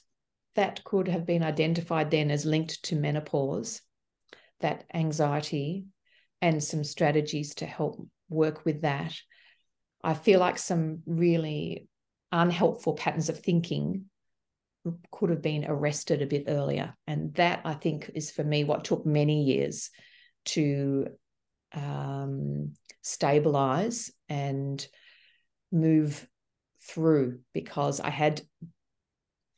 that 0.56 0.82
could 0.84 1.08
have 1.08 1.26
been 1.26 1.42
identified 1.42 2.10
then 2.10 2.30
as 2.30 2.44
linked 2.44 2.82
to 2.84 2.96
menopause, 2.96 3.80
that 4.60 4.84
anxiety, 4.92 5.86
and 6.44 6.62
some 6.62 6.84
strategies 6.84 7.54
to 7.54 7.64
help 7.64 8.06
work 8.28 8.66
with 8.66 8.82
that. 8.82 9.14
I 10.02 10.12
feel 10.12 10.40
like 10.40 10.58
some 10.58 11.00
really 11.06 11.88
unhelpful 12.32 12.92
patterns 12.92 13.30
of 13.30 13.40
thinking 13.40 14.04
could 15.10 15.30
have 15.30 15.40
been 15.40 15.64
arrested 15.66 16.20
a 16.20 16.26
bit 16.26 16.44
earlier. 16.46 16.94
And 17.06 17.32
that, 17.36 17.62
I 17.64 17.72
think, 17.72 18.10
is 18.14 18.30
for 18.30 18.44
me 18.44 18.62
what 18.62 18.84
took 18.84 19.06
many 19.06 19.44
years 19.44 19.88
to 20.46 21.06
um, 21.72 22.74
stabilize 23.00 24.12
and 24.28 24.86
move 25.72 26.28
through 26.82 27.38
because 27.54 28.00
I 28.00 28.10
had 28.10 28.42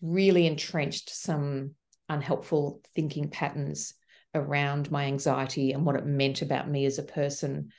really 0.00 0.46
entrenched 0.46 1.10
some 1.10 1.72
unhelpful 2.08 2.80
thinking 2.94 3.28
patterns 3.28 3.94
around 4.36 4.90
my 4.90 5.04
anxiety 5.04 5.72
and 5.72 5.84
what 5.84 5.96
it 5.96 6.06
meant 6.06 6.42
about 6.42 6.68
me 6.68 6.86
as 6.86 6.98
a 6.98 7.02
person. 7.02 7.70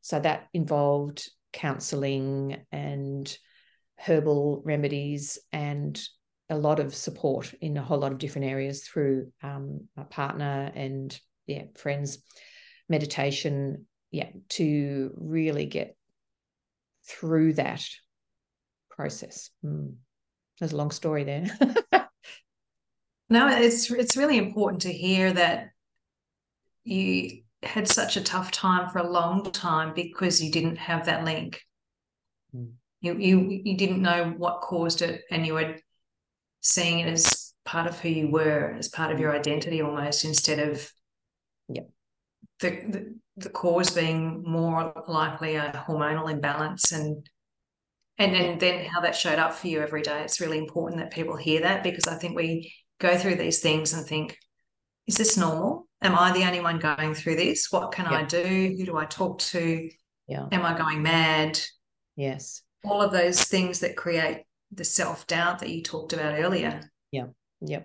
So 0.00 0.20
that 0.20 0.48
involved 0.52 1.28
counseling 1.52 2.64
and 2.70 3.36
herbal 3.96 4.62
remedies 4.64 5.38
and 5.52 6.00
a 6.48 6.56
lot 6.56 6.80
of 6.80 6.94
support 6.94 7.54
in 7.60 7.76
a 7.76 7.82
whole 7.82 7.98
lot 7.98 8.12
of 8.12 8.18
different 8.18 8.48
areas 8.48 8.84
through 8.84 9.32
um, 9.42 9.88
my 9.96 10.04
partner 10.04 10.70
and 10.74 11.18
yeah 11.46 11.64
friends 11.76 12.18
meditation 12.88 13.86
yeah 14.10 14.28
to 14.48 15.12
really 15.16 15.66
get 15.66 15.96
through 17.04 17.52
that 17.54 17.84
process 18.90 19.50
mm. 19.64 19.94
There's 20.62 20.72
a 20.72 20.76
long 20.76 20.92
story 20.92 21.24
there. 21.24 21.44
no, 23.28 23.48
it's 23.48 23.90
it's 23.90 24.16
really 24.16 24.38
important 24.38 24.82
to 24.82 24.92
hear 24.92 25.32
that 25.32 25.70
you 26.84 27.42
had 27.62 27.86
such 27.88 28.16
a 28.16 28.22
tough 28.22 28.50
time 28.50 28.90
for 28.90 28.98
a 28.98 29.10
long 29.10 29.50
time 29.52 29.94
because 29.94 30.42
you 30.42 30.50
didn't 30.50 30.76
have 30.76 31.06
that 31.06 31.24
link. 31.24 31.60
Mm. 32.54 32.72
You 33.00 33.14
you 33.18 33.60
you 33.64 33.76
didn't 33.76 34.02
know 34.02 34.34
what 34.36 34.60
caused 34.60 35.02
it, 35.02 35.22
and 35.30 35.46
you 35.46 35.54
were 35.54 35.76
seeing 36.60 37.00
it 37.00 37.08
as 37.08 37.54
part 37.64 37.86
of 37.86 37.98
who 38.00 38.08
you 38.08 38.30
were, 38.30 38.74
as 38.78 38.88
part 38.88 39.12
of 39.12 39.18
your 39.18 39.34
identity 39.34 39.82
almost, 39.82 40.24
instead 40.24 40.58
of 40.58 40.90
yeah. 41.68 41.82
the, 42.60 42.70
the 42.70 43.14
the 43.36 43.50
cause 43.50 43.90
being 43.90 44.42
more 44.46 44.92
likely 45.08 45.56
a 45.56 45.84
hormonal 45.88 46.30
imbalance 46.30 46.92
and 46.92 47.28
and 48.18 48.36
and 48.36 48.60
then 48.60 48.84
how 48.84 49.00
that 49.00 49.16
showed 49.16 49.38
up 49.38 49.54
for 49.54 49.68
you 49.68 49.80
every 49.80 50.02
day 50.02 50.22
it's 50.22 50.40
really 50.40 50.58
important 50.58 51.00
that 51.00 51.10
people 51.10 51.36
hear 51.36 51.62
that 51.62 51.82
because 51.82 52.06
i 52.06 52.14
think 52.14 52.36
we 52.36 52.72
go 53.00 53.16
through 53.16 53.36
these 53.36 53.60
things 53.60 53.94
and 53.94 54.06
think 54.06 54.36
is 55.06 55.16
this 55.16 55.36
normal 55.36 55.88
am 56.02 56.18
i 56.18 56.32
the 56.32 56.44
only 56.44 56.60
one 56.60 56.78
going 56.78 57.14
through 57.14 57.36
this 57.36 57.70
what 57.70 57.92
can 57.92 58.06
yeah. 58.06 58.18
i 58.18 58.22
do 58.24 58.74
who 58.76 58.84
do 58.84 58.96
i 58.96 59.04
talk 59.04 59.38
to 59.38 59.88
yeah 60.28 60.46
am 60.52 60.64
i 60.64 60.76
going 60.76 61.02
mad 61.02 61.58
yes 62.16 62.62
all 62.84 63.00
of 63.02 63.12
those 63.12 63.42
things 63.44 63.80
that 63.80 63.96
create 63.96 64.44
the 64.72 64.84
self-doubt 64.84 65.58
that 65.58 65.70
you 65.70 65.82
talked 65.82 66.12
about 66.12 66.38
earlier 66.38 66.80
yeah 67.10 67.26
yeah 67.60 67.82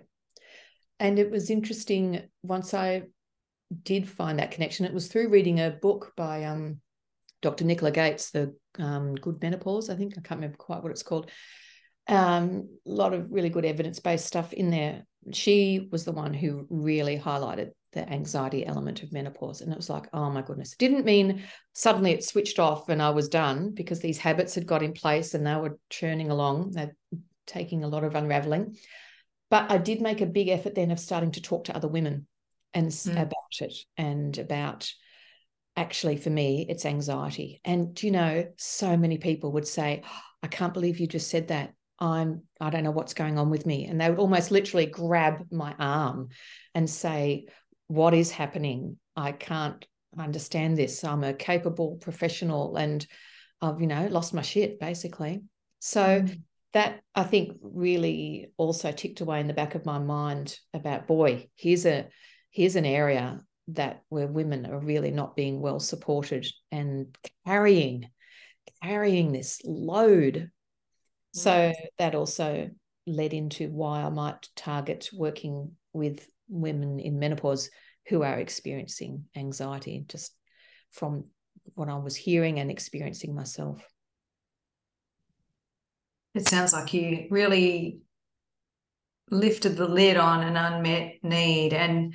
and 0.98 1.18
it 1.18 1.30
was 1.30 1.50
interesting 1.50 2.22
once 2.42 2.74
i 2.74 3.02
did 3.82 4.08
find 4.08 4.38
that 4.38 4.50
connection 4.50 4.86
it 4.86 4.94
was 4.94 5.08
through 5.08 5.28
reading 5.28 5.60
a 5.60 5.70
book 5.70 6.12
by 6.16 6.44
um 6.44 6.80
Dr. 7.40 7.64
Nicola 7.64 7.90
Gates, 7.90 8.30
the 8.30 8.54
um, 8.78 9.14
Good 9.14 9.40
Menopause, 9.40 9.90
I 9.90 9.96
think. 9.96 10.14
I 10.14 10.20
can't 10.20 10.38
remember 10.38 10.56
quite 10.56 10.82
what 10.82 10.90
it's 10.90 11.02
called. 11.02 11.30
Um, 12.08 12.68
a 12.86 12.90
lot 12.90 13.12
of 13.14 13.30
really 13.30 13.50
good 13.50 13.64
evidence 13.64 14.00
based 14.00 14.26
stuff 14.26 14.52
in 14.52 14.70
there. 14.70 15.04
She 15.32 15.88
was 15.90 16.04
the 16.04 16.12
one 16.12 16.32
who 16.32 16.66
really 16.70 17.18
highlighted 17.18 17.70
the 17.92 18.08
anxiety 18.10 18.66
element 18.66 19.02
of 19.02 19.12
menopause. 19.12 19.60
And 19.60 19.72
it 19.72 19.76
was 19.76 19.90
like, 19.90 20.08
oh 20.12 20.30
my 20.30 20.42
goodness. 20.42 20.72
It 20.72 20.78
didn't 20.78 21.04
mean 21.04 21.42
suddenly 21.72 22.12
it 22.12 22.24
switched 22.24 22.58
off 22.58 22.88
and 22.88 23.02
I 23.02 23.10
was 23.10 23.28
done 23.28 23.72
because 23.72 24.00
these 24.00 24.18
habits 24.18 24.54
had 24.54 24.66
got 24.66 24.82
in 24.82 24.92
place 24.92 25.34
and 25.34 25.46
they 25.46 25.54
were 25.56 25.78
churning 25.88 26.30
along. 26.30 26.72
They're 26.72 26.94
taking 27.46 27.84
a 27.84 27.88
lot 27.88 28.04
of 28.04 28.14
unraveling. 28.14 28.76
But 29.50 29.70
I 29.70 29.78
did 29.78 30.02
make 30.02 30.20
a 30.20 30.26
big 30.26 30.48
effort 30.48 30.74
then 30.74 30.90
of 30.90 31.00
starting 31.00 31.32
to 31.32 31.42
talk 31.42 31.64
to 31.64 31.76
other 31.76 31.88
women 31.88 32.26
and 32.74 32.88
mm. 32.88 33.12
about 33.12 33.60
it 33.60 33.74
and 33.96 34.36
about 34.38 34.90
actually 35.76 36.16
for 36.16 36.30
me 36.30 36.66
it's 36.68 36.84
anxiety 36.84 37.60
and 37.64 38.02
you 38.02 38.10
know 38.10 38.44
so 38.56 38.96
many 38.96 39.16
people 39.16 39.52
would 39.52 39.66
say 39.66 40.02
oh, 40.04 40.20
i 40.42 40.48
can't 40.48 40.74
believe 40.74 40.98
you 40.98 41.06
just 41.06 41.30
said 41.30 41.48
that 41.48 41.72
i'm 42.00 42.42
i 42.60 42.68
don't 42.68 42.82
know 42.82 42.90
what's 42.90 43.14
going 43.14 43.38
on 43.38 43.48
with 43.48 43.64
me 43.64 43.86
and 43.86 44.00
they 44.00 44.10
would 44.10 44.18
almost 44.18 44.50
literally 44.50 44.86
grab 44.86 45.46
my 45.52 45.72
arm 45.78 46.28
and 46.74 46.90
say 46.90 47.46
what 47.88 48.14
is 48.14 48.30
happening 48.30 48.96
i 49.16 49.32
can't 49.32 49.86
understand 50.18 50.76
this 50.76 51.02
i'm 51.04 51.24
a 51.24 51.34
capable 51.34 51.96
professional 52.00 52.76
and 52.76 53.06
i've 53.60 53.80
you 53.80 53.86
know 53.86 54.06
lost 54.10 54.32
my 54.32 54.42
shit 54.42 54.78
basically 54.78 55.40
so 55.80 56.20
mm. 56.20 56.40
that 56.72 57.00
i 57.14 57.22
think 57.22 57.56
really 57.62 58.50
also 58.56 58.92
ticked 58.92 59.20
away 59.20 59.40
in 59.40 59.48
the 59.48 59.54
back 59.54 59.74
of 59.74 59.84
my 59.84 59.98
mind 59.98 60.56
about 60.72 61.06
boy 61.06 61.46
here's 61.56 61.84
a 61.84 62.06
here's 62.50 62.76
an 62.76 62.86
area 62.86 63.40
that 63.68 64.02
where 64.08 64.26
women 64.26 64.66
are 64.66 64.80
really 64.80 65.10
not 65.10 65.36
being 65.36 65.60
well 65.60 65.80
supported 65.80 66.46
and 66.72 67.16
carrying 67.46 68.08
carrying 68.82 69.32
this 69.32 69.60
load 69.64 70.50
so 71.32 71.50
mm. 71.50 71.74
that 71.98 72.14
also 72.14 72.70
led 73.06 73.32
into 73.32 73.68
why 73.70 74.02
i 74.02 74.08
might 74.08 74.48
target 74.56 75.08
working 75.12 75.72
with 75.92 76.26
women 76.48 77.00
in 77.00 77.18
menopause 77.18 77.70
who 78.08 78.22
are 78.22 78.38
experiencing 78.38 79.24
anxiety 79.36 80.04
just 80.08 80.34
from 80.90 81.24
what 81.74 81.88
i 81.88 81.94
was 81.94 82.16
hearing 82.16 82.58
and 82.58 82.70
experiencing 82.70 83.34
myself 83.34 83.82
it 86.34 86.48
sounds 86.48 86.72
like 86.72 86.94
you 86.94 87.26
really 87.30 88.00
lifted 89.30 89.76
the 89.76 89.88
lid 89.88 90.16
on 90.16 90.42
an 90.42 90.56
unmet 90.56 91.16
need 91.22 91.72
and 91.74 92.14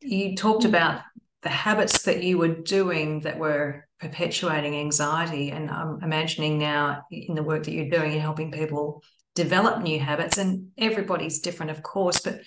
you 0.00 0.36
talked 0.36 0.64
mm. 0.64 0.68
about 0.68 1.02
the 1.42 1.48
habits 1.48 2.02
that 2.02 2.22
you 2.22 2.38
were 2.38 2.54
doing 2.54 3.20
that 3.20 3.38
were 3.38 3.86
perpetuating 3.98 4.76
anxiety. 4.76 5.50
And 5.50 5.70
I'm 5.70 6.00
imagining 6.02 6.58
now 6.58 7.02
in 7.10 7.34
the 7.34 7.42
work 7.42 7.64
that 7.64 7.72
you're 7.72 7.88
doing, 7.88 8.12
you're 8.12 8.20
helping 8.20 8.52
people 8.52 9.02
develop 9.34 9.82
new 9.82 9.98
habits. 9.98 10.38
And 10.38 10.68
everybody's 10.76 11.40
different, 11.40 11.70
of 11.70 11.82
course, 11.82 12.20
but 12.20 12.40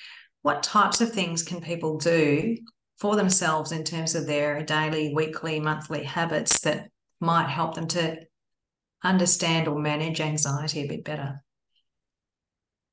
what 0.44 0.62
types 0.62 1.02
of 1.02 1.12
things 1.12 1.42
can 1.42 1.62
people 1.62 1.98
do 1.98 2.56
for 3.00 3.16
themselves 3.16 3.72
in 3.72 3.84
terms 3.84 4.14
of 4.14 4.28
their 4.28 4.64
daily, 4.64 5.14
weekly, 5.14 5.60
monthly 5.60 6.04
habits 6.04 6.60
that 6.62 6.90
might 7.20 7.48
help 7.48 7.74
them 7.76 7.88
to 7.88 8.18
understand 9.04 9.68
or 9.68 9.80
manage 9.80 10.22
anxiety 10.22 10.82
a 10.82 10.88
bit 10.88 11.04
better? 11.04 11.44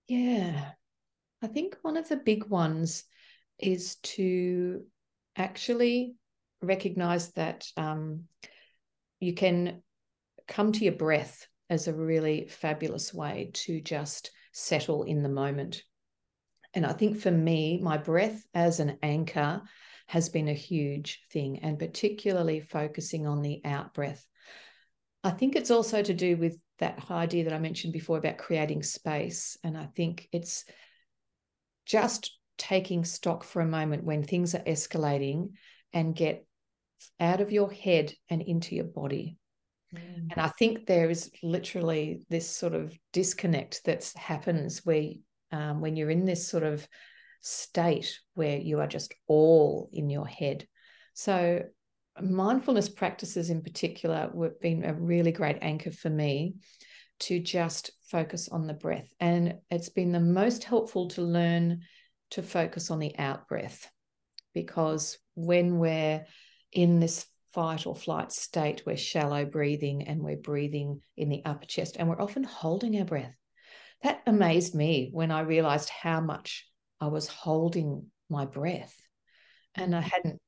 Yeah. 0.08 0.70
I 1.42 1.46
think 1.48 1.76
one 1.82 1.96
of 1.96 2.08
the 2.08 2.16
big 2.16 2.44
ones 2.46 3.04
is 3.58 3.96
to 3.96 4.84
actually 5.36 6.14
recognize 6.62 7.32
that 7.32 7.66
um, 7.76 8.24
you 9.18 9.34
can 9.34 9.82
come 10.46 10.72
to 10.72 10.84
your 10.84 10.94
breath 10.94 11.46
as 11.68 11.88
a 11.88 11.94
really 11.94 12.46
fabulous 12.48 13.14
way 13.14 13.50
to 13.54 13.80
just 13.80 14.30
settle 14.52 15.04
in 15.04 15.22
the 15.22 15.28
moment. 15.28 15.82
And 16.74 16.86
I 16.86 16.92
think 16.92 17.18
for 17.18 17.30
me, 17.30 17.80
my 17.82 17.96
breath 17.96 18.44
as 18.54 18.80
an 18.80 18.98
anchor 19.02 19.62
has 20.06 20.28
been 20.28 20.48
a 20.48 20.54
huge 20.54 21.20
thing, 21.32 21.60
and 21.60 21.78
particularly 21.78 22.60
focusing 22.60 23.26
on 23.26 23.42
the 23.42 23.60
out 23.64 23.94
breath. 23.94 24.24
I 25.22 25.30
think 25.30 25.54
it's 25.54 25.70
also 25.70 26.02
to 26.02 26.14
do 26.14 26.36
with 26.36 26.58
that 26.78 27.10
idea 27.10 27.44
that 27.44 27.52
I 27.52 27.58
mentioned 27.58 27.92
before 27.92 28.18
about 28.18 28.38
creating 28.38 28.82
space. 28.82 29.56
And 29.62 29.76
I 29.76 29.86
think 29.94 30.28
it's 30.32 30.64
just 31.86 32.36
taking 32.56 33.04
stock 33.04 33.44
for 33.44 33.60
a 33.62 33.66
moment 33.66 34.04
when 34.04 34.22
things 34.22 34.54
are 34.54 34.64
escalating 34.64 35.50
and 35.92 36.14
get 36.14 36.46
out 37.18 37.40
of 37.40 37.52
your 37.52 37.70
head 37.70 38.12
and 38.28 38.42
into 38.42 38.74
your 38.74 38.84
body. 38.84 39.36
Mm. 39.94 40.30
And 40.30 40.40
I 40.40 40.48
think 40.58 40.86
there 40.86 41.10
is 41.10 41.30
literally 41.42 42.22
this 42.28 42.48
sort 42.48 42.74
of 42.74 42.96
disconnect 43.12 43.84
that 43.84 44.12
happens 44.16 44.84
where 44.84 45.12
um, 45.52 45.80
when 45.80 45.96
you're 45.96 46.10
in 46.10 46.24
this 46.24 46.48
sort 46.48 46.62
of 46.62 46.86
state 47.40 48.18
where 48.34 48.58
you 48.58 48.80
are 48.80 48.86
just 48.86 49.14
all 49.26 49.88
in 49.92 50.10
your 50.10 50.26
head. 50.26 50.66
So 51.14 51.62
mindfulness 52.20 52.88
practices 52.88 53.50
in 53.50 53.62
particular 53.62 54.30
have 54.42 54.60
been 54.60 54.84
a 54.84 54.94
really 54.94 55.32
great 55.32 55.58
anchor 55.62 55.90
for 55.90 56.10
me 56.10 56.56
to 57.20 57.38
just 57.38 57.90
focus 58.10 58.48
on 58.48 58.66
the 58.66 58.74
breath. 58.74 59.12
And 59.20 59.56
it's 59.70 59.90
been 59.90 60.12
the 60.12 60.20
most 60.20 60.64
helpful 60.64 61.08
to 61.10 61.22
learn 61.22 61.82
to 62.30 62.42
focus 62.42 62.90
on 62.90 62.98
the 62.98 63.16
out 63.18 63.48
breath 63.48 63.90
because 64.54 65.18
when 65.34 65.78
we're 65.78 66.24
in 66.72 67.00
this 67.00 67.26
fight 67.52 67.86
or 67.86 67.96
flight 67.96 68.32
state, 68.32 68.82
we're 68.86 68.96
shallow 68.96 69.44
breathing 69.44 70.06
and 70.06 70.22
we're 70.22 70.36
breathing 70.36 71.00
in 71.16 71.28
the 71.28 71.42
upper 71.44 71.66
chest 71.66 71.96
and 71.98 72.08
we're 72.08 72.20
often 72.20 72.44
holding 72.44 72.98
our 72.98 73.04
breath. 73.04 73.34
That 74.02 74.22
amazed 74.26 74.74
me 74.74 75.10
when 75.12 75.30
I 75.30 75.40
realized 75.40 75.90
how 75.90 76.20
much 76.20 76.66
I 77.00 77.08
was 77.08 77.28
holding 77.28 78.06
my 78.28 78.46
breath. 78.46 78.94
And 79.74 79.94
I 79.94 80.00
hadn't 80.00 80.40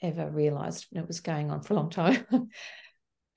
ever 0.00 0.28
realized 0.28 0.86
it 0.92 1.06
was 1.06 1.20
going 1.20 1.50
on 1.50 1.62
for 1.62 1.74
a 1.74 1.76
long 1.76 1.90
time. 1.90 2.26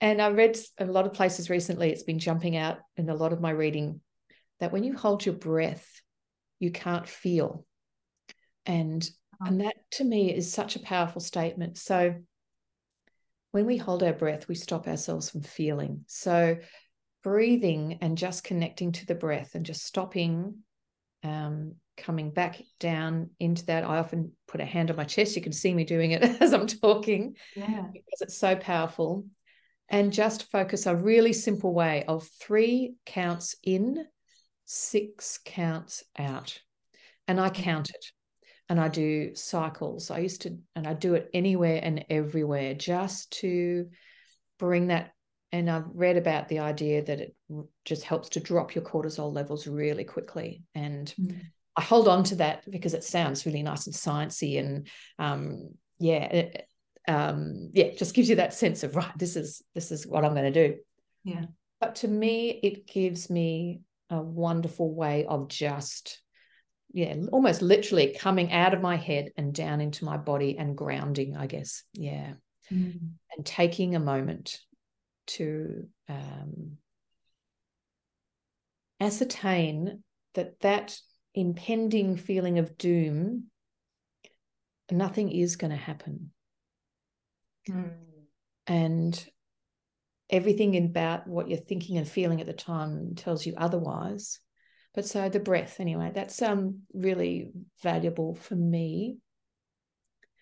and 0.02 0.22
I 0.22 0.30
read 0.30 0.58
a 0.80 0.86
lot 0.86 1.06
of 1.06 1.14
places 1.14 1.50
recently, 1.50 1.92
it's 1.92 2.04
been 2.04 2.20
jumping 2.20 2.58
out 2.58 2.78
in 2.98 3.10
a 3.10 3.16
lot 3.16 3.34
of 3.34 3.42
my 3.42 3.52
reading 3.52 4.02
that 4.60 4.72
when 4.72 4.84
you 4.84 4.96
hold 4.96 5.26
your 5.26 5.36
breath, 5.36 6.02
you 6.60 6.72
can't 6.72 7.08
feel. 7.08 7.66
And 8.66 9.08
and 9.42 9.62
that 9.62 9.76
to 9.92 10.04
me 10.04 10.34
is 10.34 10.52
such 10.52 10.76
a 10.76 10.82
powerful 10.82 11.20
statement. 11.20 11.78
So 11.78 12.16
when 13.52 13.66
we 13.66 13.78
hold 13.78 14.02
our 14.02 14.14
breath, 14.14 14.48
we 14.48 14.56
stop 14.56 14.88
ourselves 14.88 15.30
from 15.30 15.42
feeling. 15.42 16.06
So 16.08 16.58
breathing 17.26 17.98
and 18.02 18.20
just 18.20 18.44
connecting 18.44 18.92
to 18.92 19.06
the 19.08 19.16
breath 19.16 19.56
and 19.56 19.66
just 19.66 19.84
stopping, 19.84 20.60
um, 21.24 21.74
coming 21.98 22.30
back 22.30 22.62
down 22.80 23.32
into 23.40 23.66
that. 23.66 23.84
I 23.84 23.98
often 23.98 24.34
put 24.48 24.62
a 24.62 24.66
hand 24.66 24.92
on 24.92 24.98
my 24.98 25.06
chest. 25.06 25.36
You 25.36 25.42
can 25.42 25.52
see 25.52 25.74
me 25.74 25.86
doing 25.86 26.12
it 26.12 26.22
as 26.40 26.54
I'm 26.54 26.68
talking. 26.68 27.36
Yeah. 27.56 27.88
Because 27.92 28.22
it's 28.22 28.38
so 28.38 28.56
powerful. 28.56 29.26
And 29.90 30.14
just 30.14 30.52
focus 30.52 30.86
a 30.86 30.96
really 30.96 31.34
simple 31.34 31.74
way 31.74 32.06
of 32.08 32.28
three 32.40 32.94
counts 33.08 33.56
in, 33.64 34.06
six 34.66 35.40
counts 35.44 36.04
out. 36.20 36.60
And 37.28 37.42
I 37.42 37.50
count 37.50 37.90
it 37.90 38.06
and 38.70 38.80
I 38.80 38.88
do 38.88 39.34
cycles. 39.34 40.12
I 40.12 40.20
used 40.20 40.44
to, 40.44 40.60
and 40.76 40.86
I 40.86 40.94
do 40.94 41.16
it 41.16 41.32
anywhere 41.34 41.80
and 41.82 42.06
everywhere 42.08 42.76
just 42.76 43.32
to 43.40 43.90
bring 44.60 44.88
that. 44.88 45.15
And 45.56 45.72
I've 45.72 45.86
read 45.94 46.18
about 46.18 46.50
the 46.50 46.60
idea 46.60 47.02
that 47.06 47.22
it 47.22 47.36
just 47.86 48.04
helps 48.04 48.28
to 48.30 48.42
drop 48.42 48.76
your 48.76 48.84
cortisol 48.84 49.34
levels 49.34 49.68
really 49.68 50.04
quickly. 50.04 50.64
And 50.76 51.14
mm. 51.18 51.40
I 51.78 51.82
hold 51.82 52.10
on 52.10 52.26
to 52.26 52.36
that 52.36 52.70
because 52.70 52.94
it 52.94 53.06
sounds 53.06 53.46
really 53.46 53.64
nice 53.64 53.88
and 53.88 53.96
sciencey, 53.96 54.60
and 54.60 54.88
um, 55.18 55.70
yeah, 55.98 56.24
it, 56.26 56.68
um, 57.08 57.70
yeah, 57.74 57.92
just 57.98 58.14
gives 58.14 58.28
you 58.28 58.36
that 58.36 58.54
sense 58.54 58.84
of 58.84 58.96
right. 58.98 59.18
This 59.18 59.38
is 59.38 59.62
this 59.74 59.94
is 59.94 60.06
what 60.06 60.26
I'm 60.26 60.34
going 60.34 60.52
to 60.52 60.68
do. 60.68 60.76
Yeah. 61.24 61.46
But 61.80 61.96
to 61.98 62.08
me, 62.10 62.50
it 62.50 62.86
gives 62.86 63.30
me 63.30 63.80
a 64.10 64.22
wonderful 64.22 64.94
way 64.94 65.26
of 65.26 65.48
just 65.48 66.22
yeah, 66.92 67.16
almost 67.32 67.62
literally 67.62 68.14
coming 68.20 68.52
out 68.52 68.74
of 68.74 68.82
my 68.82 68.98
head 68.98 69.32
and 69.38 69.54
down 69.54 69.80
into 69.80 70.04
my 70.04 70.18
body 70.18 70.58
and 70.58 70.78
grounding, 70.78 71.38
I 71.38 71.48
guess. 71.48 71.84
Yeah. 71.94 72.34
Mm. 72.70 73.12
And 73.36 73.46
taking 73.46 73.96
a 73.96 74.00
moment 74.02 74.60
to 75.28 75.88
um, 76.10 76.78
ascertain 79.00 80.04
that 80.34 80.60
that 80.62 80.98
impending 81.34 82.18
feeling 82.18 82.60
of 82.60 82.78
doom, 82.78 83.46
nothing 84.92 85.32
is 85.32 85.56
going 85.56 85.72
to 85.72 85.78
happen. 85.78 86.32
Mm. 87.70 87.92
And 88.68 89.30
everything 90.30 90.78
about 90.78 91.28
what 91.28 91.50
you're 91.50 91.58
thinking 91.58 91.98
and 91.98 92.08
feeling 92.08 92.42
at 92.42 92.48
the 92.48 92.54
time 92.54 93.16
tells 93.16 93.46
you 93.46 93.54
otherwise. 93.58 94.40
But 94.94 95.06
so 95.06 95.30
the 95.30 95.40
breath, 95.40 95.80
anyway, 95.80 96.12
that's 96.14 96.42
um 96.42 96.82
really 96.94 97.52
valuable 97.84 98.36
for 98.36 98.56
me. 98.56 99.18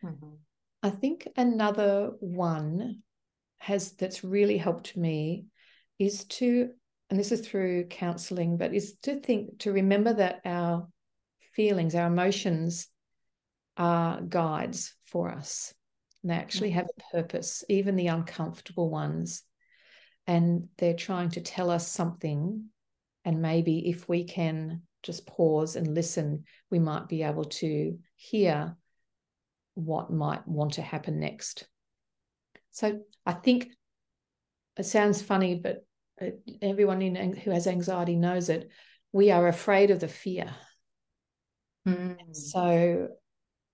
Mm-hmm. 0.04 0.36
I 0.84 0.90
think 0.90 1.28
another 1.36 2.12
one 2.20 3.02
has 3.64 3.94
that's 3.94 4.26
really 4.26 4.58
helped 4.58 4.98
me 4.98 5.46
is 5.98 6.26
to, 6.26 6.70
and 7.10 7.18
this 7.18 7.32
is 7.32 7.48
through 7.48 7.86
counseling, 7.86 8.58
but 8.58 8.74
is 8.74 8.96
to 9.04 9.22
think 9.22 9.60
to 9.60 9.72
remember 9.72 10.14
that 10.14 10.42
our 10.44 10.86
feelings, 11.54 11.96
our 11.96 12.08
emotions 12.08 12.90
are 13.78 14.20
guides 14.20 14.94
for 15.06 15.32
us. 15.32 15.74
And 16.22 16.32
they 16.32 16.36
actually 16.36 16.72
mm-hmm. 16.72 16.80
have 16.80 16.88
a 16.98 17.16
purpose, 17.16 17.64
even 17.70 17.96
the 17.96 18.08
uncomfortable 18.08 18.90
ones. 18.90 19.44
And 20.28 20.68
they're 20.78 20.94
trying 20.94 21.30
to 21.30 21.42
tell 21.42 21.70
us 21.70 21.88
something 21.88 22.66
and 23.24 23.42
maybe 23.42 23.90
if 23.90 24.10
we 24.10 24.26
can 24.26 24.82
just 25.04 25.26
pause 25.26 25.78
and 25.78 25.96
listen, 25.96 26.44
we 26.70 26.80
might 26.80 27.08
be 27.08 27.24
able 27.24 27.46
to 27.46 27.98
hear 28.18 28.76
what 29.76 30.12
might 30.12 30.46
want 30.46 30.74
to 30.74 30.82
happen 30.82 31.22
next. 31.22 31.66
So 32.74 33.02
I 33.26 33.34
think 33.34 33.70
it 34.78 34.86
sounds 34.86 35.22
funny, 35.22 35.56
but 35.56 35.86
everyone 36.62 37.02
in, 37.02 37.36
who 37.36 37.52
has 37.52 37.68
anxiety 37.68 38.16
knows 38.16 38.50
it. 38.50 38.70
We 39.12 39.32
are 39.32 39.48
afraid 39.48 39.92
of 39.92 40.00
the 40.00 40.08
fear. 40.08 40.50
Mm. 41.88 42.36
So 42.36 43.10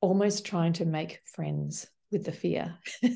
almost 0.01 0.45
trying 0.45 0.73
to 0.73 0.85
make 0.85 1.21
friends 1.33 1.87
with 2.11 2.25
the 2.25 2.31
fear 2.31 2.77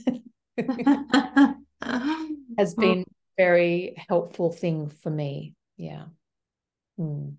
has 2.58 2.76
been 2.76 3.06
very 3.38 3.96
helpful 4.08 4.52
thing 4.52 4.90
for 4.90 5.10
me. 5.10 5.56
Yeah. 5.76 6.06
Hmm. 6.98 7.30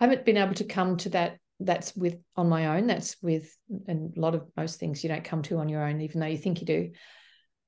I 0.00 0.06
haven't 0.06 0.24
been 0.24 0.36
able 0.36 0.54
to 0.54 0.64
come 0.64 0.96
to 0.98 1.10
that. 1.10 1.38
That's 1.60 1.94
with 1.94 2.18
on 2.36 2.48
my 2.48 2.76
own. 2.76 2.86
That's 2.86 3.16
with 3.22 3.54
and 3.86 4.16
a 4.16 4.20
lot 4.20 4.34
of 4.34 4.46
most 4.56 4.80
things 4.80 5.02
you 5.02 5.08
don't 5.08 5.24
come 5.24 5.42
to 5.42 5.58
on 5.58 5.68
your 5.68 5.84
own, 5.84 6.00
even 6.00 6.20
though 6.20 6.26
you 6.26 6.38
think 6.38 6.60
you 6.60 6.66
do. 6.66 6.90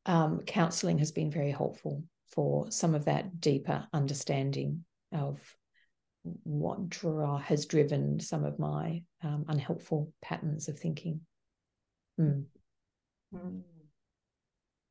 Um, 0.06 0.40
counseling 0.46 0.98
has 0.98 1.12
been 1.12 1.30
very 1.30 1.50
helpful 1.50 2.04
for 2.28 2.70
some 2.70 2.94
of 2.94 3.04
that 3.06 3.40
deeper 3.40 3.86
understanding 3.92 4.84
of 5.12 5.40
what 6.42 6.88
draw 6.88 7.38
has 7.38 7.66
driven 7.66 8.20
some 8.20 8.44
of 8.44 8.58
my 8.58 9.02
um, 9.22 9.44
unhelpful 9.48 10.12
patterns 10.22 10.68
of 10.68 10.78
thinking. 10.78 11.20
Mm. 12.20 12.44
Mm. 13.34 13.62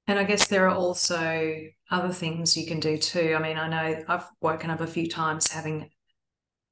And 0.08 0.19
I 0.19 0.23
guess 0.23 0.47
there 0.47 0.69
are 0.69 0.75
also 0.75 1.62
other 1.89 2.13
things 2.13 2.56
you 2.56 2.67
can 2.67 2.80
do 2.80 2.97
too. 2.97 3.36
I 3.38 3.41
mean, 3.41 3.58
I 3.58 3.67
know 3.67 4.04
I've 4.08 4.28
woken 4.41 4.69
up 4.69 4.82
a 4.82 4.88
few 4.88 5.10
times 5.10 5.51
having 5.51 5.89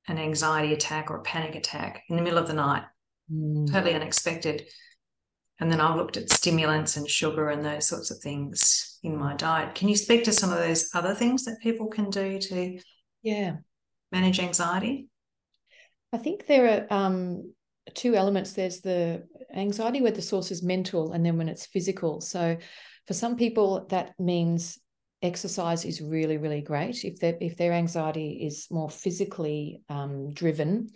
an 0.07 0.19
anxiety 0.19 0.73
attack 0.73 1.09
or 1.09 1.17
a 1.17 1.23
panic 1.23 1.55
attack 1.55 2.03
in 2.09 2.15
the 2.15 2.21
middle 2.21 2.37
of 2.37 2.47
the 2.47 2.53
night, 2.53 2.83
mm. 3.31 3.71
totally 3.71 3.95
unexpected. 3.95 4.67
And 5.63 5.71
then 5.71 5.79
I've 5.79 5.95
looked 5.95 6.17
at 6.17 6.29
stimulants 6.29 6.97
and 6.97 7.09
sugar 7.09 7.47
and 7.47 7.63
those 7.63 7.87
sorts 7.87 8.11
of 8.11 8.17
things 8.17 8.99
in 9.01 9.15
my 9.15 9.33
diet. 9.33 9.75
Can 9.75 9.87
you 9.87 9.95
speak 9.95 10.25
to 10.25 10.33
some 10.33 10.51
of 10.51 10.57
those 10.57 10.89
other 10.93 11.15
things 11.15 11.45
that 11.45 11.61
people 11.61 11.87
can 11.87 12.09
do 12.09 12.37
to 12.37 12.79
yeah 13.21 13.55
manage 14.11 14.41
anxiety? 14.41 15.07
I 16.11 16.17
think 16.17 16.47
there 16.47 16.85
are 16.91 16.93
um, 16.93 17.53
two 17.93 18.13
elements 18.13 18.51
there's 18.51 18.81
the 18.81 19.25
anxiety 19.55 20.01
where 20.01 20.11
the 20.11 20.21
source 20.21 20.51
is 20.51 20.63
mental 20.63 21.13
and 21.13 21.25
then 21.25 21.37
when 21.37 21.47
it's 21.47 21.65
physical 21.65 22.19
so 22.19 22.57
for 23.07 23.13
some 23.13 23.37
people 23.37 23.87
that 23.89 24.19
means 24.19 24.77
exercise 25.21 25.85
is 25.85 26.01
really 26.01 26.37
really 26.37 26.61
great 26.61 27.05
if 27.05 27.19
their 27.19 27.37
if 27.39 27.55
their 27.55 27.71
anxiety 27.71 28.45
is 28.45 28.67
more 28.69 28.89
physically 28.89 29.81
um, 29.87 30.33
driven 30.33 30.89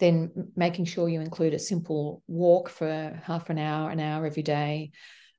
then 0.00 0.30
making 0.56 0.84
sure 0.84 1.08
you 1.08 1.20
include 1.20 1.54
a 1.54 1.58
simple 1.58 2.22
walk 2.26 2.68
for 2.68 3.20
half 3.24 3.50
an 3.50 3.58
hour 3.58 3.90
an 3.90 4.00
hour 4.00 4.26
every 4.26 4.42
day 4.42 4.90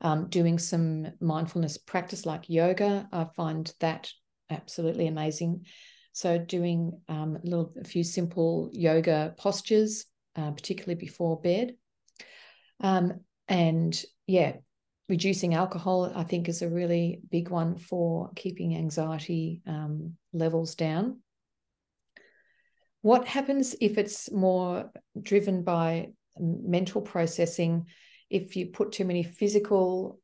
um, 0.02 0.30
doing 0.30 0.58
some 0.58 1.08
mindfulness 1.19 1.78
practice 1.78 2.26
like 2.26 2.50
yoga 2.50 3.08
i 3.12 3.26
find 3.36 3.74
that 3.80 4.10
absolutely 4.50 5.08
amazing 5.08 5.65
so 6.13 6.38
doing 6.38 7.00
um, 7.10 7.38
a 7.38 7.47
little 7.47 7.74
a 7.80 7.84
few 7.84 8.04
simple 8.04 8.69
yoga 8.74 9.34
postures 9.38 10.06
uh, 10.36 10.52
particularly 10.52 10.95
before 10.95 11.39
bed. 11.41 11.76
Um, 12.80 13.21
and 13.47 14.02
yeah, 14.28 14.54
reducing 15.10 15.54
alcohol, 15.54 16.12
I 16.15 16.24
think, 16.24 16.47
is 16.47 16.62
a 16.62 16.69
really 16.69 17.21
big 17.30 17.50
one 17.50 17.78
for 17.78 18.32
keeping 18.36 18.76
anxiety 18.76 19.62
um, 19.67 20.15
levels 20.34 20.76
down. 20.76 21.19
What 23.01 23.27
happens 23.27 23.75
if 23.81 23.97
it's 23.97 24.31
more 24.31 24.91
driven 25.19 25.63
by 25.63 26.09
mental 26.39 27.01
processing? 27.01 27.87
If 28.29 28.55
you 28.55 28.67
put 28.67 28.91
too 28.91 29.05
many 29.05 29.23
physical 29.23 30.19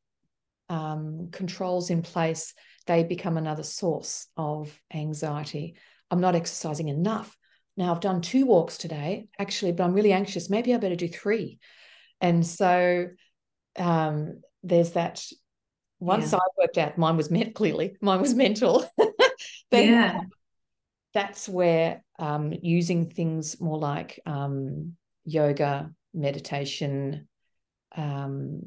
um, 0.68 1.28
controls 1.32 1.90
in 1.90 2.02
place, 2.02 2.54
they 2.86 3.04
become 3.04 3.36
another 3.36 3.62
source 3.62 4.26
of 4.36 4.78
anxiety. 4.92 5.76
I'm 6.10 6.20
not 6.20 6.34
exercising 6.34 6.88
enough. 6.88 7.36
Now 7.76 7.92
I've 7.92 8.00
done 8.00 8.20
two 8.20 8.46
walks 8.46 8.78
today, 8.78 9.28
actually, 9.38 9.72
but 9.72 9.84
I'm 9.84 9.92
really 9.92 10.12
anxious. 10.12 10.50
Maybe 10.50 10.74
I 10.74 10.78
better 10.78 10.96
do 10.96 11.08
three. 11.08 11.58
And 12.20 12.46
so 12.46 13.08
um, 13.76 14.40
there's 14.62 14.92
that. 14.92 15.24
Once 16.00 16.32
yeah. 16.32 16.38
I 16.38 16.60
worked 16.60 16.78
out 16.78 16.96
mine 16.96 17.16
was 17.16 17.30
meant 17.30 17.54
clearly, 17.54 17.96
mine 18.00 18.20
was 18.20 18.34
mental. 18.34 18.88
then 19.70 19.88
yeah. 19.88 20.20
That's 21.18 21.48
where 21.48 22.04
um, 22.20 22.52
using 22.62 23.10
things 23.10 23.60
more 23.60 23.76
like 23.76 24.20
um, 24.24 24.94
yoga, 25.24 25.90
meditation, 26.14 27.26
um, 27.96 28.60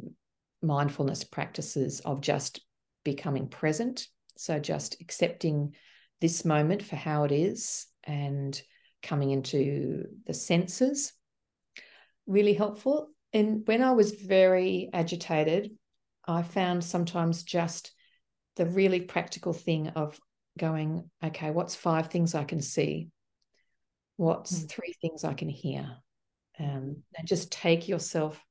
mindfulness 0.62 1.24
practices 1.24 2.02
of 2.02 2.20
just 2.20 2.60
becoming 3.06 3.48
present. 3.48 4.06
So 4.38 4.60
just 4.60 5.00
accepting 5.00 5.76
this 6.20 6.44
moment 6.44 6.84
for 6.84 6.98
how 6.98 7.24
it 7.24 7.32
is 7.32 7.88
and 8.04 8.62
coming 9.02 9.32
into 9.32 10.04
the 10.28 10.34
senses. 10.34 11.14
Really 12.28 12.54
helpful. 12.54 13.12
And 13.32 13.66
when 13.66 13.82
I 13.82 13.94
was 13.94 14.12
very 14.12 14.90
agitated, 14.92 15.72
I 16.28 16.44
found 16.44 16.84
sometimes 16.84 17.44
just 17.44 17.94
the 18.58 18.66
really 18.66 19.00
practical 19.00 19.54
thing 19.54 19.88
of 19.88 20.20
going, 20.58 21.10
okay, 21.24 21.52
what's 21.52 21.76
five 21.76 22.08
things 22.08 22.36
I 22.36 22.44
can 22.44 22.62
see? 22.62 23.10
What's 24.18 24.60
mm. 24.60 24.70
three 24.70 24.94
things 25.02 25.24
I 25.24 25.34
can 25.34 25.50
hear? 25.50 25.90
Um, 26.60 27.04
and 27.18 27.28
just 27.28 27.52
take 27.52 27.88
yourself 27.88 28.44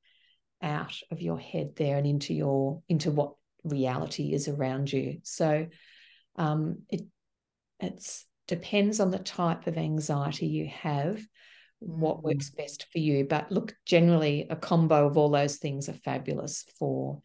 out 0.61 0.93
of 1.11 1.21
your 1.21 1.39
head 1.39 1.75
there 1.75 1.97
and 1.97 2.05
into 2.05 2.33
your 2.33 2.81
into 2.89 3.11
what 3.11 3.33
reality 3.63 4.33
is 4.33 4.47
around 4.47 4.91
you. 4.91 5.19
So 5.23 5.67
um, 6.35 6.79
it 6.89 7.01
it's 7.79 8.25
depends 8.47 8.99
on 8.99 9.11
the 9.11 9.19
type 9.19 9.67
of 9.67 9.77
anxiety 9.77 10.47
you 10.47 10.67
have 10.67 11.21
what 11.79 12.17
mm. 12.17 12.23
works 12.23 12.49
best 12.51 12.85
for 12.91 12.99
you 12.99 13.25
but 13.25 13.51
look 13.51 13.73
generally 13.85 14.45
a 14.49 14.55
combo 14.55 15.07
of 15.07 15.17
all 15.17 15.29
those 15.29 15.57
things 15.57 15.89
are 15.89 15.93
fabulous 15.93 16.65
for 16.77 17.21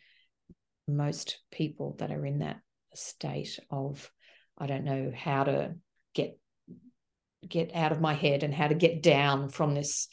most 0.89 1.41
people 1.51 1.97
that 1.99 2.11
are 2.11 2.25
in 2.25 2.39
that 2.39 2.61
state 2.95 3.59
of 3.71 4.11
i 4.59 4.67
don't 4.67 4.85
know 4.85 5.13
how 5.15 5.45
to 5.45 5.75
get 6.15 6.39
get 7.47 7.75
out 7.75 7.93
of 7.93 8.01
my 8.01 8.15
head 8.15 8.43
and 8.43 8.55
how 8.55 8.69
to 8.69 8.75
get 8.75 9.03
down 9.03 9.49
from 9.49 9.75
this 9.75 10.09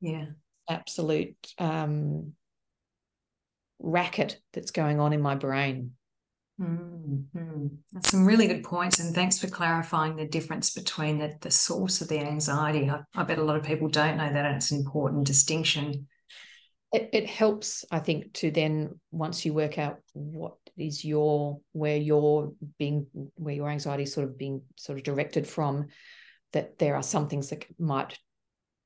yeah 0.00 0.26
absolute 0.68 1.36
um 1.58 2.32
racket 3.78 4.40
that's 4.52 4.70
going 4.70 5.00
on 5.00 5.12
in 5.12 5.20
my 5.20 5.34
brain 5.34 5.92
Mm-hmm. 6.60 7.68
That's 7.92 8.10
some 8.10 8.26
really 8.26 8.46
good 8.46 8.64
points, 8.64 8.98
and 8.98 9.14
thanks 9.14 9.38
for 9.38 9.46
clarifying 9.46 10.16
the 10.16 10.26
difference 10.26 10.74
between 10.74 11.18
the, 11.18 11.34
the 11.40 11.50
source 11.50 12.02
of 12.02 12.08
the 12.08 12.18
anxiety. 12.18 12.90
I, 12.90 13.00
I 13.14 13.22
bet 13.24 13.38
a 13.38 13.44
lot 13.44 13.56
of 13.56 13.62
people 13.62 13.88
don't 13.88 14.18
know 14.18 14.30
that, 14.30 14.44
and 14.44 14.56
it's 14.56 14.70
an 14.70 14.80
important 14.80 15.26
distinction. 15.26 16.06
It, 16.92 17.08
it 17.12 17.26
helps, 17.26 17.84
I 17.90 18.00
think, 18.00 18.34
to 18.34 18.50
then 18.50 19.00
once 19.10 19.46
you 19.46 19.54
work 19.54 19.78
out 19.78 20.00
what 20.12 20.56
is 20.80 21.04
your 21.04 21.60
where 21.72 21.96
you're 21.96 22.52
being 22.78 23.06
where 23.34 23.54
your 23.54 23.68
anxiety 23.68 24.04
is 24.04 24.12
sort 24.12 24.26
of 24.26 24.38
being 24.38 24.62
sort 24.76 24.98
of 24.98 25.04
directed 25.04 25.46
from, 25.46 25.86
that 26.52 26.78
there 26.78 26.96
are 26.96 27.02
some 27.02 27.28
things 27.28 27.50
that 27.50 27.64
might 27.78 28.18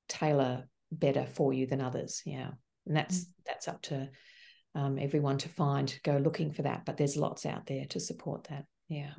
tailor 0.09 0.69
better 0.93 1.27
for 1.27 1.53
you 1.53 1.67
than 1.67 1.81
others. 1.81 2.23
Yeah, 2.25 2.51
and 2.87 2.97
that's 2.97 3.21
mm. 3.21 3.29
that's 3.47 3.69
up 3.69 3.83
to 3.83 4.09
um, 4.75 4.99
everyone 4.99 5.39
to 5.39 5.49
find, 5.49 5.97
go 6.03 6.17
looking 6.17 6.53
for 6.53 6.63
that. 6.63 6.85
But 6.85 6.97
there's 6.97 7.17
lots 7.17 7.47
out 7.47 7.67
there 7.67 7.87
to 7.87 8.01
support 8.01 8.45
that. 8.45 8.65
Yeah. 8.89 9.13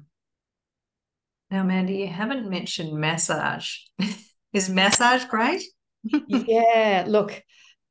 Now, 1.51 1.63
Mandy, 1.63 1.97
you 1.97 2.07
haven't 2.07 2.49
mentioned 2.49 2.99
massage. 2.99 3.77
is 4.53 4.69
massage 4.69 5.25
great? 5.25 5.63
yeah, 6.27 7.05
look, 7.07 7.41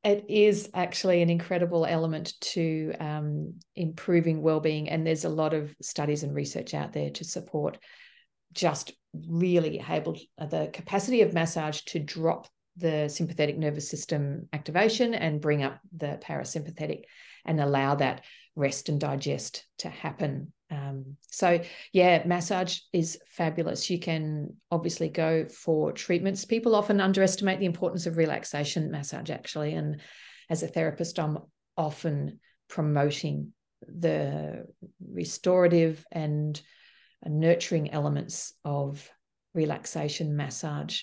it 0.05 0.27
is 0.29 0.69
actually 0.75 1.23
an 1.23 1.31
incredible 1.31 1.87
element 1.87 2.35
to 2.41 2.93
um, 3.01 3.55
improving 3.75 4.43
well-being, 4.43 4.89
and 4.89 5.07
there's 5.07 5.25
a 5.25 5.31
lot 5.31 5.55
of 5.55 5.75
studies 5.81 6.23
and 6.23 6.35
research 6.35 6.75
out 6.75 6.93
there 6.93 7.11
to 7.11 7.25
support 7.25 7.79
just 8.53 8.93
really 9.29 9.83
able 9.89 10.19
uh, 10.39 10.47
the 10.47 10.71
capacity 10.73 11.23
of 11.23 11.33
massage 11.33 11.81
to 11.83 11.99
drop 11.99 12.49
the 12.77 13.09
sympathetic 13.09 13.57
nervous 13.57 13.89
system 13.89 14.49
activation 14.53 15.15
and 15.15 15.41
bring 15.41 15.63
up 15.63 15.79
the 15.97 16.19
parasympathetic 16.23 17.03
and 17.45 17.61
allow 17.61 17.95
that 17.95 18.25
rest 18.57 18.89
and 18.89 19.01
digest 19.01 19.65
to 19.79 19.89
happen. 19.89 20.53
Um, 20.71 21.17
so, 21.31 21.61
yeah, 21.93 22.23
massage 22.27 22.79
is 22.93 23.19
fabulous. 23.29 23.91
You 23.91 23.99
can 23.99 24.57
obviously 24.71 25.09
go 25.09 25.47
for 25.47 25.93
treatments. 25.93 26.45
People 26.45 26.75
often 26.75 27.01
underestimate 27.01 27.61
the 27.61 27.67
importance 27.67 28.07
of 28.07 28.17
relaxation 28.17 28.91
massage, 28.91 29.31
actually. 29.31 29.75
And 29.75 30.01
as 30.51 30.63
a 30.63 30.69
therapist, 30.69 31.19
I'm 31.19 31.39
often 31.77 32.41
promoting 32.69 33.53
the 33.87 34.67
restorative 35.07 36.05
and 36.11 36.61
nurturing 37.27 37.91
elements 37.91 38.53
of 38.65 39.09
relaxation 39.55 40.37
massage 40.37 41.01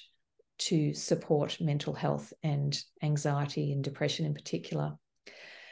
to 0.57 0.93
support 0.93 1.57
mental 1.59 1.93
health 1.93 2.33
and 2.43 2.79
anxiety 3.01 3.71
and 3.71 3.83
depression 3.83 4.25
in 4.25 4.33
particular. 4.33 4.93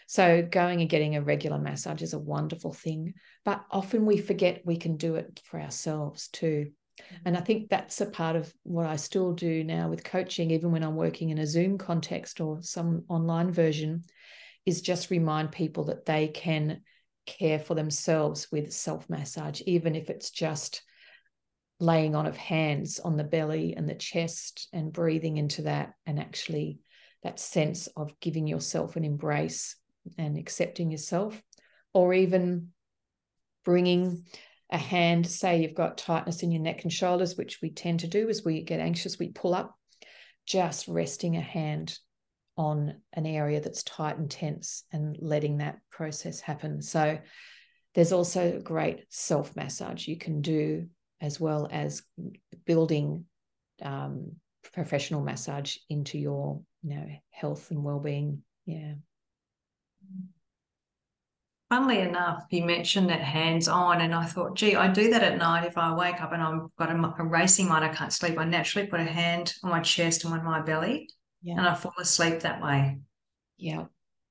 So, 0.09 0.41
going 0.41 0.81
and 0.81 0.89
getting 0.89 1.15
a 1.15 1.21
regular 1.21 1.59
massage 1.59 2.01
is 2.01 2.13
a 2.13 2.19
wonderful 2.19 2.73
thing, 2.73 3.13
but 3.45 3.63
often 3.69 4.07
we 4.07 4.17
forget 4.17 4.65
we 4.65 4.75
can 4.75 4.97
do 4.97 5.17
it 5.17 5.39
for 5.45 5.61
ourselves 5.61 6.29
too. 6.29 6.71
And 7.23 7.35
I 7.35 7.41
mm-hmm. 7.41 7.45
think 7.45 7.69
that's 7.69 8.01
a 8.01 8.07
part 8.07 8.35
of 8.35 8.51
what 8.63 8.87
I 8.87 8.95
still 8.95 9.33
do 9.33 9.63
now 9.63 9.87
with 9.87 10.03
coaching, 10.03 10.49
even 10.49 10.71
when 10.71 10.83
I'm 10.83 10.95
working 10.95 11.29
in 11.29 11.37
a 11.37 11.45
Zoom 11.45 11.77
context 11.77 12.41
or 12.41 12.63
some 12.63 13.03
online 13.07 13.51
version, 13.51 14.01
is 14.65 14.81
just 14.81 15.11
remind 15.11 15.51
people 15.51 15.83
that 15.85 16.07
they 16.07 16.29
can 16.29 16.81
care 17.27 17.59
for 17.59 17.75
themselves 17.75 18.51
with 18.51 18.73
self 18.73 19.07
massage, 19.11 19.61
even 19.67 19.95
if 19.95 20.09
it's 20.09 20.31
just 20.31 20.81
laying 21.79 22.15
on 22.15 22.25
of 22.25 22.35
hands 22.35 22.99
on 22.99 23.15
the 23.15 23.23
belly 23.23 23.75
and 23.77 23.87
the 23.87 23.93
chest 23.93 24.69
and 24.73 24.91
breathing 24.91 25.37
into 25.37 25.61
that 25.61 25.93
and 26.07 26.19
actually 26.19 26.79
that 27.21 27.39
sense 27.39 27.85
of 27.95 28.19
giving 28.19 28.47
yourself 28.47 28.95
an 28.95 29.05
embrace 29.05 29.75
and 30.17 30.37
accepting 30.37 30.91
yourself, 30.91 31.41
or 31.93 32.13
even 32.13 32.69
bringing 33.65 34.23
a 34.71 34.77
hand, 34.77 35.25
say 35.25 35.61
you've 35.61 35.73
got 35.73 35.97
tightness 35.97 36.43
in 36.43 36.51
your 36.51 36.61
neck 36.61 36.83
and 36.83 36.93
shoulders, 36.93 37.35
which 37.35 37.59
we 37.61 37.71
tend 37.71 38.01
to 38.01 38.07
do 38.07 38.29
as 38.29 38.43
we 38.43 38.63
get 38.63 38.79
anxious, 38.79 39.17
we 39.17 39.29
pull 39.29 39.55
up, 39.55 39.75
just 40.45 40.87
resting 40.87 41.37
a 41.37 41.41
hand 41.41 41.97
on 42.57 42.95
an 43.13 43.25
area 43.25 43.61
that's 43.61 43.83
tight 43.83 44.17
and 44.17 44.29
tense 44.29 44.83
and 44.91 45.17
letting 45.19 45.57
that 45.57 45.79
process 45.89 46.39
happen. 46.39 46.81
So 46.81 47.17
there's 47.95 48.11
also 48.11 48.59
great 48.59 49.05
self 49.09 49.55
massage 49.55 50.07
you 50.07 50.17
can 50.17 50.41
do 50.41 50.87
as 51.21 51.39
well 51.39 51.67
as 51.71 52.03
building 52.65 53.25
um, 53.81 54.33
professional 54.73 55.21
massage 55.21 55.77
into 55.89 56.17
your 56.17 56.61
you 56.83 56.95
know 56.95 57.07
health 57.31 57.71
and 57.71 57.83
well-being 57.83 58.41
yeah 58.65 58.93
Funnily 61.69 61.99
enough, 61.99 62.45
you 62.49 62.65
mentioned 62.65 63.09
that 63.09 63.21
hands 63.21 63.67
on, 63.67 64.01
and 64.01 64.13
I 64.13 64.25
thought, 64.25 64.55
gee, 64.55 64.75
I 64.75 64.91
do 64.91 65.11
that 65.11 65.21
at 65.21 65.37
night. 65.37 65.67
If 65.67 65.77
I 65.77 65.93
wake 65.93 66.19
up 66.19 66.33
and 66.33 66.41
I've 66.41 66.75
got 66.77 66.89
a, 66.89 67.21
a 67.21 67.23
racing 67.23 67.67
mind, 67.67 67.85
I 67.85 67.89
can't 67.89 68.11
sleep. 68.11 68.39
I 68.39 68.45
naturally 68.45 68.87
put 68.87 68.99
a 68.99 69.03
hand 69.03 69.53
on 69.63 69.69
my 69.69 69.79
chest 69.81 70.25
and 70.25 70.33
on 70.33 70.43
my 70.43 70.61
belly, 70.61 71.09
Yeah. 71.43 71.57
And 71.57 71.67
I 71.67 71.75
fall 71.75 71.93
asleep 71.99 72.39
that 72.39 72.61
way. 72.61 72.97
Yeah. 73.57 73.85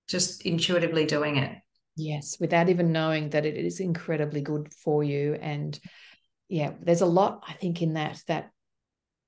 Just 0.09 0.47
intuitively 0.47 1.07
doing 1.07 1.37
it. 1.37 1.57
Yes, 1.95 2.38
without 2.41 2.69
even 2.69 2.93
knowing 2.93 3.31
that 3.31 3.47
it 3.47 3.57
is 3.57 3.81
incredibly 3.81 4.41
good 4.41 4.73
for 4.73 5.05
you. 5.05 5.35
And 5.35 5.79
yeah, 6.49 6.73
there's 6.81 7.03
a 7.03 7.07
lot, 7.07 7.45
I 7.47 7.53
think, 7.53 7.83
in 7.83 7.95
that 7.95 8.23
that 8.27 8.51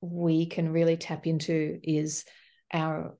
we 0.01 0.47
can 0.47 0.73
really 0.73 0.97
tap 0.97 1.27
into 1.27 1.79
is 1.83 2.25
our 2.73 3.17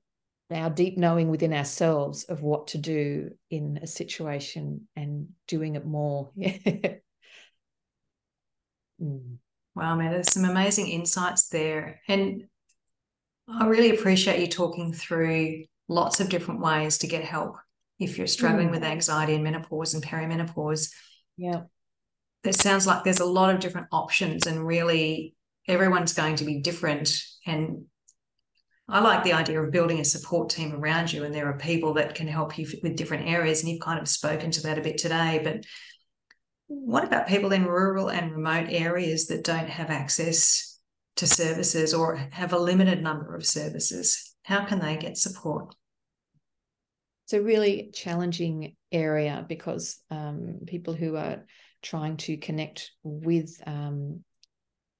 our 0.53 0.69
deep 0.69 0.97
knowing 0.97 1.29
within 1.29 1.53
ourselves 1.53 2.23
of 2.25 2.41
what 2.41 2.67
to 2.67 2.77
do 2.77 3.31
in 3.49 3.79
a 3.81 3.87
situation 3.87 4.87
and 4.95 5.29
doing 5.47 5.75
it 5.75 5.85
more. 5.85 6.31
mm. 6.39 7.01
Wow, 9.73 9.95
man, 9.95 10.11
there's 10.11 10.33
some 10.33 10.45
amazing 10.45 10.87
insights 10.89 11.47
there. 11.47 12.01
And 12.07 12.43
I 13.47 13.67
really 13.67 13.91
appreciate 13.91 14.39
you 14.39 14.47
talking 14.47 14.91
through 14.93 15.63
lots 15.87 16.19
of 16.19 16.29
different 16.29 16.61
ways 16.61 16.99
to 16.99 17.07
get 17.07 17.23
help 17.23 17.55
if 17.99 18.17
you're 18.17 18.27
struggling 18.27 18.69
mm. 18.69 18.71
with 18.71 18.83
anxiety 18.83 19.35
and 19.35 19.43
menopause 19.43 19.93
and 19.93 20.03
perimenopause. 20.03 20.91
Yeah. 21.37 21.61
It 22.43 22.55
sounds 22.55 22.87
like 22.87 23.03
there's 23.03 23.19
a 23.19 23.25
lot 23.25 23.53
of 23.53 23.61
different 23.61 23.87
options, 23.91 24.47
and 24.47 24.65
really 24.65 25.35
everyone's 25.67 26.13
going 26.13 26.37
to 26.37 26.43
be 26.43 26.59
different. 26.59 27.13
And 27.45 27.85
I 28.91 28.99
like 28.99 29.23
the 29.23 29.31
idea 29.31 29.61
of 29.61 29.71
building 29.71 30.01
a 30.01 30.05
support 30.05 30.49
team 30.49 30.73
around 30.73 31.13
you, 31.13 31.23
and 31.23 31.33
there 31.33 31.47
are 31.47 31.57
people 31.57 31.93
that 31.93 32.13
can 32.13 32.27
help 32.27 32.57
you 32.57 32.67
with 32.83 32.97
different 32.97 33.25
areas. 33.27 33.61
And 33.61 33.71
you've 33.71 33.79
kind 33.79 33.99
of 33.99 34.07
spoken 34.07 34.51
to 34.51 34.63
that 34.63 34.77
a 34.77 34.81
bit 34.81 34.97
today. 34.97 35.39
But 35.41 35.63
what 36.67 37.05
about 37.05 37.27
people 37.27 37.53
in 37.53 37.65
rural 37.65 38.09
and 38.09 38.33
remote 38.33 38.67
areas 38.69 39.27
that 39.27 39.45
don't 39.45 39.69
have 39.69 39.89
access 39.89 40.77
to 41.15 41.25
services 41.25 41.93
or 41.93 42.17
have 42.31 42.51
a 42.51 42.59
limited 42.59 43.01
number 43.01 43.33
of 43.33 43.45
services? 43.45 44.35
How 44.43 44.65
can 44.65 44.79
they 44.79 44.97
get 44.97 45.17
support? 45.17 45.73
It's 47.25 47.33
a 47.33 47.41
really 47.41 47.91
challenging 47.93 48.75
area 48.91 49.45
because 49.47 50.01
um, 50.09 50.59
people 50.67 50.93
who 50.93 51.15
are 51.15 51.45
trying 51.81 52.17
to 52.17 52.35
connect 52.35 52.91
with 53.03 53.55
um, 53.65 54.25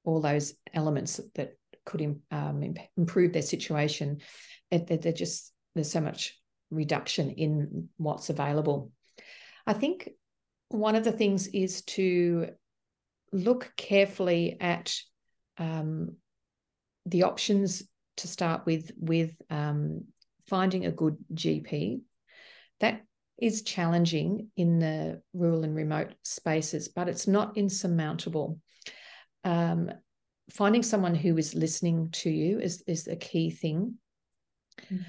all 0.06 0.22
those 0.22 0.54
elements 0.74 1.20
that 1.36 1.58
could 1.86 2.22
um, 2.32 2.74
improve 2.98 3.34
their 3.34 3.42
situation, 3.42 4.22
it, 4.70 4.88
they're 4.88 5.12
just 5.12 5.52
there's 5.76 5.92
so 5.92 6.02
much 6.02 6.38
reduction 6.70 7.32
in 7.32 7.90
what's 7.98 8.30
available. 8.30 8.92
I 9.66 9.74
think 9.74 10.10
one 10.70 10.96
of 10.96 11.04
the 11.04 11.12
things 11.12 11.48
is 11.48 11.82
to 11.84 12.50
look 13.32 13.72
carefully 13.78 14.58
at 14.60 14.96
um, 15.58 16.16
the 17.06 17.24
options 17.24 17.84
to 18.18 18.28
start 18.28 18.66
with 18.66 18.92
with 18.98 19.36
um, 19.50 20.06
finding 20.48 20.86
a 20.86 20.92
good 20.92 21.18
GP. 21.34 22.02
That 22.80 23.02
is 23.42 23.64
challenging 23.64 24.50
in 24.56 24.80
the 24.80 25.22
rural 25.34 25.64
and 25.64 25.76
remote 25.76 26.14
spaces, 26.24 26.88
but 26.90 27.10
it's 27.10 27.28
not 27.28 27.58
insurmountable. 27.58 28.60
Um, 29.44 29.92
finding 30.50 30.84
someone 30.84 31.16
who 31.16 31.38
is 31.38 31.56
listening 31.56 32.10
to 32.12 32.30
you 32.30 32.60
is, 32.60 32.84
is 32.88 33.08
a 33.08 33.16
key 33.16 33.52
thing. 33.52 33.96
Mm. 34.92 35.06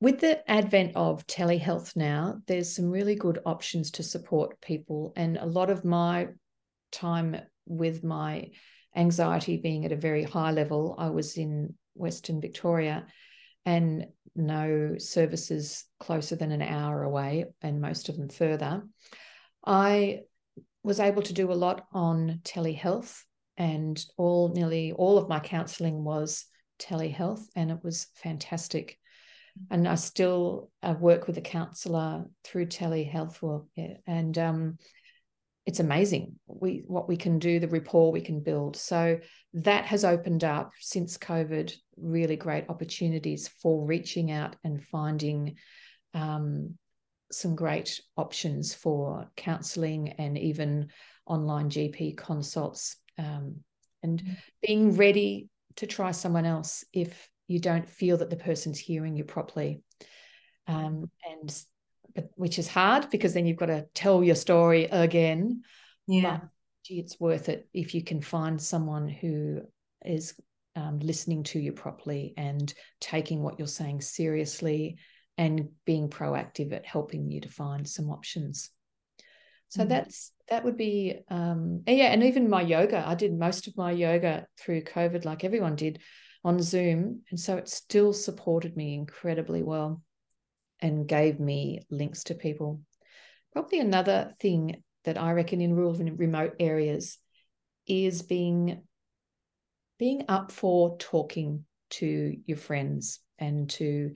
With 0.00 0.20
the 0.20 0.50
advent 0.50 0.92
of 0.96 1.26
telehealth 1.26 1.94
now, 1.94 2.40
there's 2.46 2.74
some 2.74 2.90
really 2.90 3.14
good 3.14 3.40
options 3.44 3.90
to 3.92 4.02
support 4.02 4.60
people. 4.62 5.12
And 5.14 5.36
a 5.36 5.44
lot 5.44 5.68
of 5.68 5.84
my 5.84 6.28
time 6.90 7.36
with 7.66 8.02
my 8.02 8.50
anxiety 8.96 9.58
being 9.58 9.84
at 9.84 9.92
a 9.92 9.96
very 9.96 10.24
high 10.24 10.52
level, 10.52 10.94
I 10.98 11.10
was 11.10 11.36
in 11.36 11.74
Western 11.94 12.40
Victoria 12.40 13.06
and 13.66 14.06
no 14.34 14.94
services 14.98 15.84
closer 15.98 16.34
than 16.34 16.50
an 16.50 16.62
hour 16.62 17.02
away, 17.02 17.44
and 17.60 17.80
most 17.80 18.08
of 18.08 18.16
them 18.16 18.28
further. 18.28 18.82
I 19.64 20.20
was 20.82 20.98
able 20.98 21.22
to 21.22 21.34
do 21.34 21.52
a 21.52 21.54
lot 21.54 21.86
on 21.92 22.40
telehealth 22.42 23.22
and 23.56 24.02
all 24.16 24.48
nearly 24.48 24.92
all 24.92 25.18
of 25.18 25.28
my 25.28 25.40
counseling 25.40 26.04
was 26.04 26.46
telehealth 26.78 27.44
and 27.54 27.70
it 27.70 27.78
was 27.82 28.06
fantastic. 28.14 28.98
And 29.70 29.86
i 29.86 29.96
still 29.96 30.70
uh, 30.82 30.94
work 30.98 31.26
with 31.26 31.36
a 31.36 31.42
counselor 31.42 32.24
through 32.44 32.66
telehealth 32.66 33.42
work 33.42 33.64
and 34.06 34.38
um, 34.38 34.78
it's 35.66 35.80
amazing 35.80 36.36
we 36.46 36.84
what 36.86 37.08
we 37.08 37.16
can 37.16 37.38
do 37.38 37.60
the 37.60 37.68
rapport 37.68 38.10
we 38.10 38.20
can 38.20 38.40
build. 38.40 38.76
So 38.76 39.18
that 39.54 39.84
has 39.84 40.04
opened 40.04 40.44
up 40.44 40.70
since 40.80 41.18
covid 41.18 41.72
really 41.96 42.36
great 42.36 42.64
opportunities 42.68 43.48
for 43.60 43.84
reaching 43.84 44.30
out 44.30 44.56
and 44.64 44.82
finding 44.84 45.56
um, 46.14 46.76
some 47.30 47.54
great 47.54 48.00
options 48.16 48.74
for 48.74 49.30
counseling 49.36 50.10
and 50.18 50.36
even 50.38 50.88
online 51.26 51.70
gp 51.70 52.16
consults 52.16 52.96
um, 53.18 53.56
and 54.02 54.22
mm. 54.22 54.36
being 54.66 54.96
ready 54.96 55.48
to 55.76 55.86
try 55.86 56.10
someone 56.10 56.44
else 56.44 56.84
if 56.92 57.28
you 57.48 57.58
don't 57.58 57.88
feel 57.88 58.18
that 58.18 58.30
the 58.30 58.36
person's 58.36 58.78
hearing 58.78 59.16
you 59.16 59.24
properly 59.24 59.82
um, 60.66 61.10
and 61.28 61.62
but 62.14 62.30
which 62.34 62.58
is 62.58 62.68
hard 62.68 63.08
because 63.10 63.34
then 63.34 63.46
you've 63.46 63.56
got 63.56 63.66
to 63.66 63.86
tell 63.94 64.22
your 64.22 64.34
story 64.34 64.84
again 64.84 65.62
yeah 66.06 66.38
but, 66.38 66.48
gee, 66.84 66.98
it's 67.00 67.20
worth 67.20 67.48
it 67.48 67.68
if 67.72 67.94
you 67.94 68.02
can 68.02 68.20
find 68.20 68.60
someone 68.60 69.08
who 69.08 69.60
is 70.04 70.34
um, 70.76 70.98
listening 71.00 71.42
to 71.42 71.58
you 71.58 71.72
properly 71.72 72.34
and 72.36 72.72
taking 73.00 73.42
what 73.42 73.58
you're 73.58 73.68
saying 73.68 74.00
seriously 74.00 74.96
and 75.36 75.68
being 75.84 76.08
proactive 76.08 76.72
at 76.72 76.86
helping 76.86 77.30
you 77.30 77.40
to 77.40 77.48
find 77.48 77.88
some 77.88 78.10
options 78.10 78.70
so 79.68 79.84
mm. 79.84 79.88
that's 79.88 80.32
that 80.50 80.64
would 80.64 80.76
be 80.76 81.16
um 81.30 81.82
yeah 81.86 82.06
and 82.06 82.22
even 82.24 82.50
my 82.50 82.60
yoga 82.60 83.02
i 83.06 83.14
did 83.14 83.32
most 83.32 83.66
of 83.66 83.76
my 83.76 83.92
yoga 83.92 84.46
through 84.58 84.82
covid 84.82 85.24
like 85.24 85.44
everyone 85.44 85.76
did 85.76 86.00
on 86.44 86.60
zoom 86.60 87.22
and 87.30 87.38
so 87.38 87.56
it 87.56 87.68
still 87.68 88.12
supported 88.12 88.76
me 88.76 88.94
incredibly 88.94 89.62
well 89.62 90.02
and 90.82 91.06
gave 91.06 91.38
me 91.38 91.82
links 91.90 92.24
to 92.24 92.34
people. 92.34 92.80
Probably 93.52 93.80
another 93.80 94.32
thing 94.40 94.82
that 95.04 95.18
i 95.18 95.32
reckon 95.32 95.60
in 95.60 95.74
rural 95.74 95.98
and 95.98 96.18
remote 96.18 96.56
areas 96.60 97.18
is 97.86 98.22
being 98.22 98.82
being 99.98 100.24
up 100.28 100.52
for 100.52 100.96
talking 100.98 101.64
to 101.90 102.36
your 102.46 102.56
friends 102.56 103.20
and 103.38 103.68
to 103.68 104.14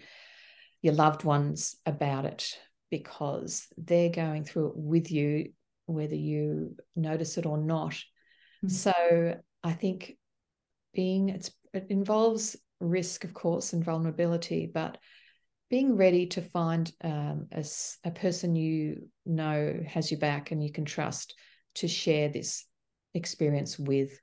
your 0.83 0.95
loved 0.95 1.25
ones 1.25 1.77
about 1.85 2.25
it 2.25 2.59
because 2.91 3.67
they're 3.77 4.11
going 4.11 4.45
through 4.45 4.69
it 4.69 4.77
with 4.77 5.11
you, 5.11 5.53
whether 5.87 6.15
you 6.15 6.77
notice 6.97 7.39
it 7.39 7.47
or 7.47 7.59
not. 7.59 7.93
Mm-hmm. 8.65 8.69
So 8.69 9.37
I 9.63 9.73
think 9.73 10.17
being 10.95 11.29
it's 11.31 11.51
it 11.73 11.87
involves 11.91 12.57
risk, 12.81 13.25
of 13.25 13.35
course, 13.35 13.73
and 13.73 13.85
vulnerability, 13.85 14.71
but 14.73 14.99
being 15.71 15.97
ready 15.97 16.27
to 16.27 16.43
find 16.43 16.93
um, 17.03 17.49
a, 17.51 17.65
a 18.05 18.11
person 18.11 18.55
you 18.55 19.09
know 19.27 19.81
has 19.87 20.11
your 20.11 20.21
back 20.21 20.51
and 20.51 20.63
you 20.63 20.71
can 20.71 20.85
trust 20.85 21.35
to 21.77 21.89
share 21.89 22.29
this 22.29 22.65
experience 23.15 23.79
with. 23.79 24.19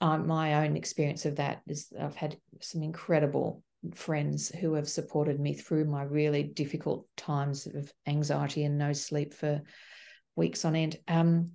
Um, 0.00 0.28
my 0.28 0.64
own 0.64 0.76
experience 0.76 1.26
of 1.26 1.36
that 1.36 1.62
is 1.66 1.92
I've 1.98 2.14
had 2.14 2.36
some 2.60 2.82
incredible 2.82 3.64
friends 3.94 4.48
who 4.48 4.74
have 4.74 4.88
supported 4.88 5.40
me 5.40 5.54
through 5.54 5.84
my 5.84 6.02
really 6.02 6.42
difficult 6.42 7.06
times 7.16 7.66
of 7.66 7.92
anxiety 8.06 8.64
and 8.64 8.78
no 8.78 8.92
sleep 8.92 9.34
for 9.34 9.62
weeks 10.38 10.64
on 10.64 10.74
end. 10.74 10.96
Um, 11.06 11.52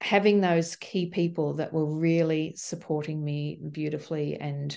having 0.00 0.40
those 0.40 0.76
key 0.76 1.06
people 1.06 1.54
that 1.54 1.72
were 1.72 1.86
really 1.98 2.54
supporting 2.56 3.22
me 3.22 3.58
beautifully, 3.70 4.36
and 4.36 4.76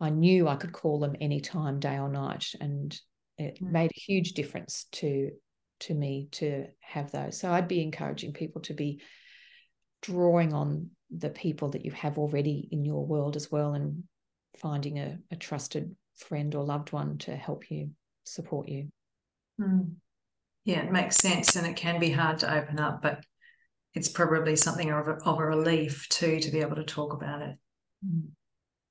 I 0.00 0.10
knew 0.10 0.48
I 0.48 0.56
could 0.56 0.72
call 0.72 0.98
them 0.98 1.14
anytime, 1.20 1.80
day 1.80 1.98
or 1.98 2.08
night, 2.08 2.46
and 2.60 2.98
it 3.38 3.58
mm. 3.62 3.70
made 3.70 3.90
a 3.90 4.00
huge 4.00 4.32
difference 4.32 4.86
to 4.92 5.30
to 5.80 5.94
me 5.94 6.28
to 6.32 6.66
have 6.80 7.10
those. 7.10 7.38
So 7.38 7.50
I'd 7.50 7.68
be 7.68 7.82
encouraging 7.82 8.34
people 8.34 8.60
to 8.62 8.74
be 8.74 9.00
drawing 10.02 10.52
on 10.52 10.90
the 11.10 11.30
people 11.30 11.70
that 11.70 11.84
you 11.84 11.90
have 11.92 12.18
already 12.18 12.68
in 12.70 12.84
your 12.84 13.04
world 13.04 13.36
as 13.36 13.50
well 13.50 13.72
and 13.74 14.04
finding 14.58 14.98
a, 14.98 15.18
a 15.30 15.36
trusted 15.36 15.96
friend 16.16 16.54
or 16.54 16.64
loved 16.64 16.92
one 16.92 17.18
to 17.18 17.34
help 17.34 17.70
you 17.70 17.90
support 18.24 18.68
you. 18.68 18.88
Mm. 19.60 19.94
Yeah, 20.70 20.82
it 20.82 20.92
makes 20.92 21.16
sense. 21.16 21.56
And 21.56 21.66
it 21.66 21.74
can 21.74 21.98
be 21.98 22.12
hard 22.12 22.38
to 22.38 22.54
open 22.54 22.78
up, 22.78 23.02
but 23.02 23.24
it's 23.92 24.08
probably 24.08 24.54
something 24.54 24.88
of 24.92 25.08
a, 25.08 25.14
of 25.24 25.40
a 25.40 25.44
relief 25.44 26.08
too 26.10 26.38
to 26.38 26.50
be 26.52 26.60
able 26.60 26.76
to 26.76 26.84
talk 26.84 27.12
about 27.12 27.42
it. 27.42 27.56
Mm. 28.06 28.28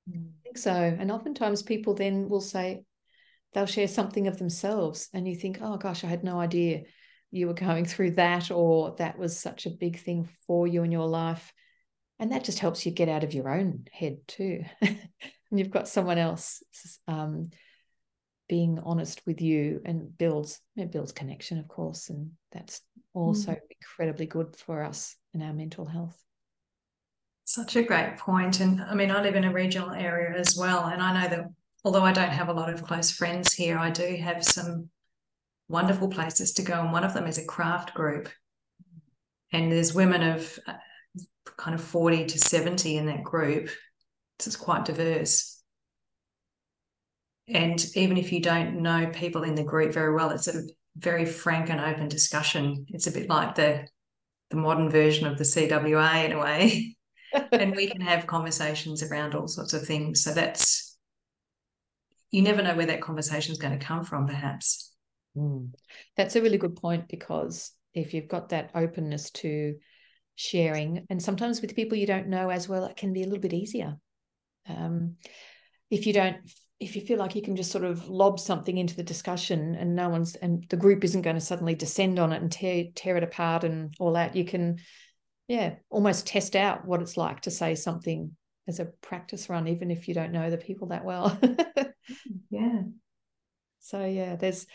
I 0.09 0.43
think 0.43 0.57
so. 0.57 0.73
And 0.73 1.09
oftentimes 1.09 1.63
people 1.63 1.93
then 1.93 2.27
will 2.27 2.41
say, 2.41 2.83
they'll 3.53 3.65
share 3.65 3.87
something 3.87 4.27
of 4.27 4.37
themselves, 4.37 5.07
and 5.13 5.25
you 5.25 5.35
think, 5.35 5.59
oh 5.61 5.77
gosh, 5.77 6.03
I 6.03 6.07
had 6.07 6.25
no 6.25 6.37
idea 6.37 6.81
you 7.31 7.47
were 7.47 7.53
going 7.53 7.85
through 7.93 8.11
that, 8.15 8.51
or 8.51 8.95
that 8.97 9.17
was 9.17 9.39
such 9.39 9.65
a 9.65 9.71
big 9.71 9.99
thing 9.99 10.27
for 10.47 10.67
you 10.67 10.83
in 10.83 10.91
your 10.91 11.07
life. 11.07 11.53
And 12.19 12.33
that 12.33 12.43
just 12.43 12.59
helps 12.59 12.85
you 12.85 12.91
get 12.91 13.07
out 13.07 13.23
of 13.23 13.33
your 13.33 13.49
own 13.49 13.85
head 13.89 14.17
too. 14.27 14.65
and 14.81 14.99
you've 15.49 15.69
got 15.69 15.87
someone 15.87 16.17
else 16.17 16.61
um, 17.07 17.51
being 18.49 18.79
honest 18.83 19.21
with 19.25 19.41
you 19.41 19.81
and 19.85 20.17
builds 20.17 20.59
it 20.75 20.91
builds 20.91 21.11
connection 21.11 21.59
of 21.59 21.67
course 21.67 22.09
and 22.09 22.31
that's 22.51 22.81
also 23.13 23.51
mm. 23.51 23.59
incredibly 23.79 24.25
good 24.25 24.55
for 24.55 24.83
us 24.83 25.15
in 25.33 25.41
our 25.41 25.53
mental 25.53 25.85
health. 25.85 26.21
Such 27.45 27.75
a 27.75 27.83
great 27.83 28.17
point 28.17 28.59
and 28.59 28.81
i 28.81 28.93
mean 28.93 29.11
i 29.11 29.21
live 29.21 29.35
in 29.35 29.45
a 29.45 29.53
regional 29.53 29.91
area 29.91 30.37
as 30.37 30.57
well 30.57 30.85
and 30.85 31.01
i 31.01 31.13
know 31.13 31.29
that 31.29 31.47
although 31.83 32.03
i 32.03 32.11
don't 32.11 32.29
have 32.29 32.49
a 32.49 32.53
lot 32.53 32.71
of 32.71 32.83
close 32.83 33.09
friends 33.11 33.53
here 33.53 33.77
i 33.77 33.89
do 33.89 34.15
have 34.17 34.43
some 34.43 34.89
wonderful 35.69 36.09
places 36.09 36.51
to 36.53 36.63
go 36.63 36.81
and 36.81 36.91
one 36.91 37.03
of 37.03 37.13
them 37.13 37.27
is 37.27 37.37
a 37.37 37.45
craft 37.45 37.93
group. 37.93 38.27
And 39.53 39.71
there's 39.71 39.93
women 39.93 40.23
of 40.23 40.59
uh, 40.67 40.73
kind 41.57 41.75
of 41.75 41.81
40 41.81 42.25
to 42.25 42.37
70 42.37 42.97
in 42.97 43.05
that 43.05 43.23
group. 43.23 43.69
So 44.39 44.49
it's 44.49 44.55
quite 44.55 44.85
diverse 44.85 45.58
and 47.49 47.85
even 47.95 48.17
if 48.17 48.31
you 48.31 48.41
don't 48.41 48.81
know 48.81 49.09
people 49.13 49.43
in 49.43 49.55
the 49.55 49.63
group 49.63 49.93
very 49.93 50.13
well, 50.13 50.29
it's 50.31 50.47
a 50.47 50.63
very 50.97 51.25
frank 51.25 51.69
and 51.69 51.79
open 51.79 52.07
discussion. 52.07 52.85
It's 52.89 53.07
a 53.07 53.11
bit 53.11 53.29
like 53.29 53.55
the 53.55 53.87
the 54.49 54.57
modern 54.57 54.89
version 54.89 55.27
of 55.27 55.37
the 55.37 55.43
CWA 55.43 56.25
in 56.25 56.31
a 56.31 56.39
way. 56.39 56.95
and 57.51 57.75
we 57.75 57.87
can 57.87 58.01
have 58.01 58.25
conversations 58.25 59.03
around 59.03 59.35
all 59.35 59.47
sorts 59.47 59.73
of 59.73 59.85
things. 59.85 60.23
So 60.23 60.33
that's 60.33 60.97
you 62.31 62.41
never 62.41 62.61
know 62.61 62.75
where 62.75 62.87
that 62.87 63.01
conversation 63.01 63.51
is 63.51 63.59
going 63.59 63.77
to 63.77 63.85
come 63.85 64.03
from, 64.03 64.27
perhaps. 64.27 64.93
Mm. 65.35 65.71
That's 66.15 66.35
a 66.35 66.41
really 66.41 66.57
good 66.57 66.75
point 66.75 67.07
because 67.07 67.71
if 67.93 68.13
you've 68.13 68.27
got 68.27 68.49
that 68.49 68.71
openness 68.75 69.31
to 69.31 69.75
sharing, 70.35 71.05
and 71.09 71.21
sometimes 71.21 71.61
with 71.61 71.75
people 71.75 71.97
you 71.97 72.07
don't 72.07 72.27
know 72.27 72.49
as 72.49 72.69
well, 72.69 72.85
it 72.85 72.97
can 72.97 73.13
be 73.13 73.23
a 73.23 73.25
little 73.25 73.41
bit 73.41 73.53
easier. 73.53 73.97
Um, 74.67 75.15
if 75.89 76.05
you 76.05 76.13
don't 76.13 76.37
if 76.79 76.95
you 76.95 77.01
feel 77.01 77.19
like 77.19 77.35
you 77.35 77.41
can 77.41 77.55
just 77.55 77.71
sort 77.71 77.83
of 77.83 78.07
lob 78.09 78.39
something 78.39 78.77
into 78.77 78.95
the 78.95 79.03
discussion 79.03 79.75
and 79.75 79.95
no 79.95 80.09
one's 80.09 80.35
and 80.35 80.65
the 80.69 80.77
group 80.77 81.03
isn't 81.03 81.23
going 81.23 81.35
to 81.35 81.41
suddenly 81.41 81.75
descend 81.75 82.19
on 82.19 82.31
it 82.31 82.41
and 82.41 82.51
tear 82.51 82.85
tear 82.95 83.17
it 83.17 83.23
apart 83.23 83.63
and 83.63 83.93
all 83.99 84.13
that 84.13 84.35
you 84.35 84.45
can 84.45 84.77
yeah 85.47 85.75
almost 85.89 86.25
test 86.25 86.55
out 86.55 86.85
what 86.85 87.01
it's 87.01 87.17
like 87.17 87.41
to 87.41 87.51
say 87.51 87.75
something 87.75 88.35
as 88.67 88.79
a 88.79 88.85
practice 88.85 89.49
run 89.49 89.67
even 89.67 89.91
if 89.91 90.07
you 90.07 90.13
don't 90.13 90.31
know 90.31 90.49
the 90.49 90.57
people 90.57 90.89
that 90.89 91.05
well. 91.05 91.37
Yeah. 92.49 92.81
So 93.81 94.03
yeah 94.03 94.35
there's 94.35 94.65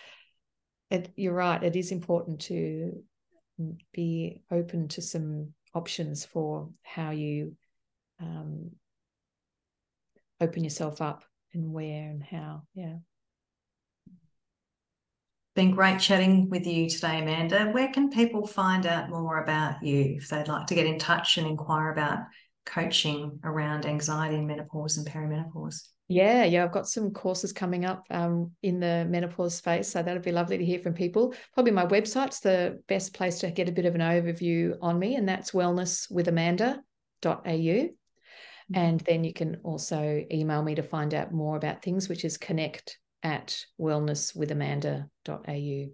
it, 0.88 1.10
you're 1.16 1.34
right 1.34 1.60
it 1.62 1.74
is 1.74 1.90
important 1.90 2.42
to 2.42 3.02
be 3.92 4.40
open 4.52 4.86
to 4.88 5.02
some 5.02 5.52
options 5.74 6.24
for 6.24 6.68
how 6.82 7.10
you 7.10 7.56
um, 8.20 8.70
open 10.40 10.62
yourself 10.62 11.00
up 11.00 11.24
and 11.54 11.72
where 11.72 12.10
and 12.10 12.22
how. 12.22 12.62
Yeah. 12.74 12.96
Been 15.54 15.70
great 15.70 16.00
chatting 16.00 16.50
with 16.50 16.66
you 16.66 16.90
today, 16.90 17.22
Amanda. 17.22 17.70
Where 17.70 17.92
can 17.92 18.10
people 18.10 18.44
find 18.44 18.86
out 18.86 19.08
more 19.08 19.42
about 19.42 19.84
you 19.84 20.16
if 20.16 20.28
they'd 20.28 20.48
like 20.48 20.66
to 20.66 20.74
get 20.74 20.86
in 20.86 20.98
touch 20.98 21.38
and 21.38 21.46
inquire 21.46 21.92
about 21.92 22.18
coaching 22.66 23.38
around 23.44 23.86
anxiety 23.86 24.34
in 24.36 24.48
menopause 24.48 24.96
and 24.96 25.06
perimenopause? 25.06 25.90
Yeah, 26.08 26.44
yeah, 26.44 26.64
I've 26.64 26.72
got 26.72 26.88
some 26.88 27.12
courses 27.12 27.52
coming 27.52 27.86
up 27.86 28.04
um, 28.10 28.50
in 28.62 28.78
the 28.78 29.06
menopause 29.08 29.54
space, 29.54 29.88
so 29.88 30.02
that'd 30.02 30.22
be 30.22 30.32
lovely 30.32 30.58
to 30.58 30.64
hear 30.64 30.78
from 30.78 30.92
people. 30.92 31.34
Probably 31.54 31.72
my 31.72 31.86
website's 31.86 32.40
the 32.40 32.82
best 32.88 33.14
place 33.14 33.38
to 33.38 33.50
get 33.50 33.70
a 33.70 33.72
bit 33.72 33.86
of 33.86 33.94
an 33.94 34.02
overview 34.02 34.76
on 34.82 34.98
me, 34.98 35.14
and 35.14 35.28
that's 35.28 35.52
wellnesswithamanda.au. 35.52 37.88
Mm-hmm. 38.72 38.80
And 38.80 39.00
then 39.00 39.24
you 39.24 39.32
can 39.32 39.58
also 39.62 40.24
email 40.32 40.62
me 40.62 40.74
to 40.76 40.82
find 40.82 41.14
out 41.14 41.32
more 41.32 41.56
about 41.56 41.82
things, 41.82 42.08
which 42.08 42.24
is 42.24 42.38
connect 42.38 42.98
at 43.22 43.56
wellnesswithamanda.au. 43.80 45.86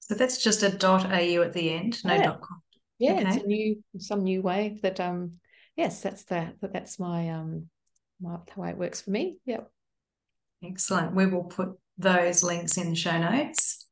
So 0.00 0.14
that's 0.14 0.42
just 0.42 0.62
a 0.62 0.70
dot 0.70 1.06
au 1.06 1.42
at 1.42 1.52
the 1.52 1.72
end, 1.72 2.04
no 2.04 2.14
yeah. 2.14 2.22
dot 2.22 2.40
com. 2.40 2.62
Yeah, 2.98 3.14
okay. 3.14 3.26
it's 3.26 3.44
a 3.44 3.46
new 3.46 3.82
some 3.98 4.22
new 4.22 4.40
way 4.40 4.78
that 4.82 5.00
um 5.00 5.32
yes, 5.76 6.00
that's 6.00 6.24
the 6.24 6.54
that's 6.62 6.98
my 6.98 7.30
um 7.30 7.66
my, 8.20 8.38
the 8.54 8.60
way 8.60 8.70
it 8.70 8.78
works 8.78 9.00
for 9.00 9.10
me. 9.10 9.38
Yep. 9.46 9.70
Excellent. 10.64 11.14
We 11.14 11.26
will 11.26 11.44
put 11.44 11.70
those 11.98 12.42
links 12.42 12.78
in 12.78 12.90
the 12.90 12.96
show 12.96 13.18
notes. 13.18 13.86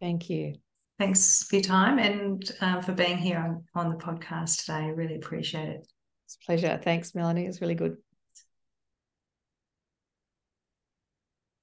Thank 0.00 0.30
you. 0.30 0.54
Thanks 0.98 1.44
for 1.44 1.56
your 1.56 1.62
time 1.62 1.98
and 1.98 2.50
um, 2.60 2.82
for 2.82 2.92
being 2.92 3.18
here 3.18 3.38
on, 3.38 3.64
on 3.74 3.90
the 3.90 3.96
podcast 3.96 4.60
today. 4.60 4.84
I 4.84 4.88
really 4.88 5.16
appreciate 5.16 5.68
it. 5.68 5.86
It's 6.26 6.36
a 6.36 6.44
pleasure. 6.44 6.80
Thanks, 6.82 7.14
Melanie. 7.14 7.44
It 7.44 7.48
was 7.48 7.60
really 7.60 7.74
good. 7.76 7.96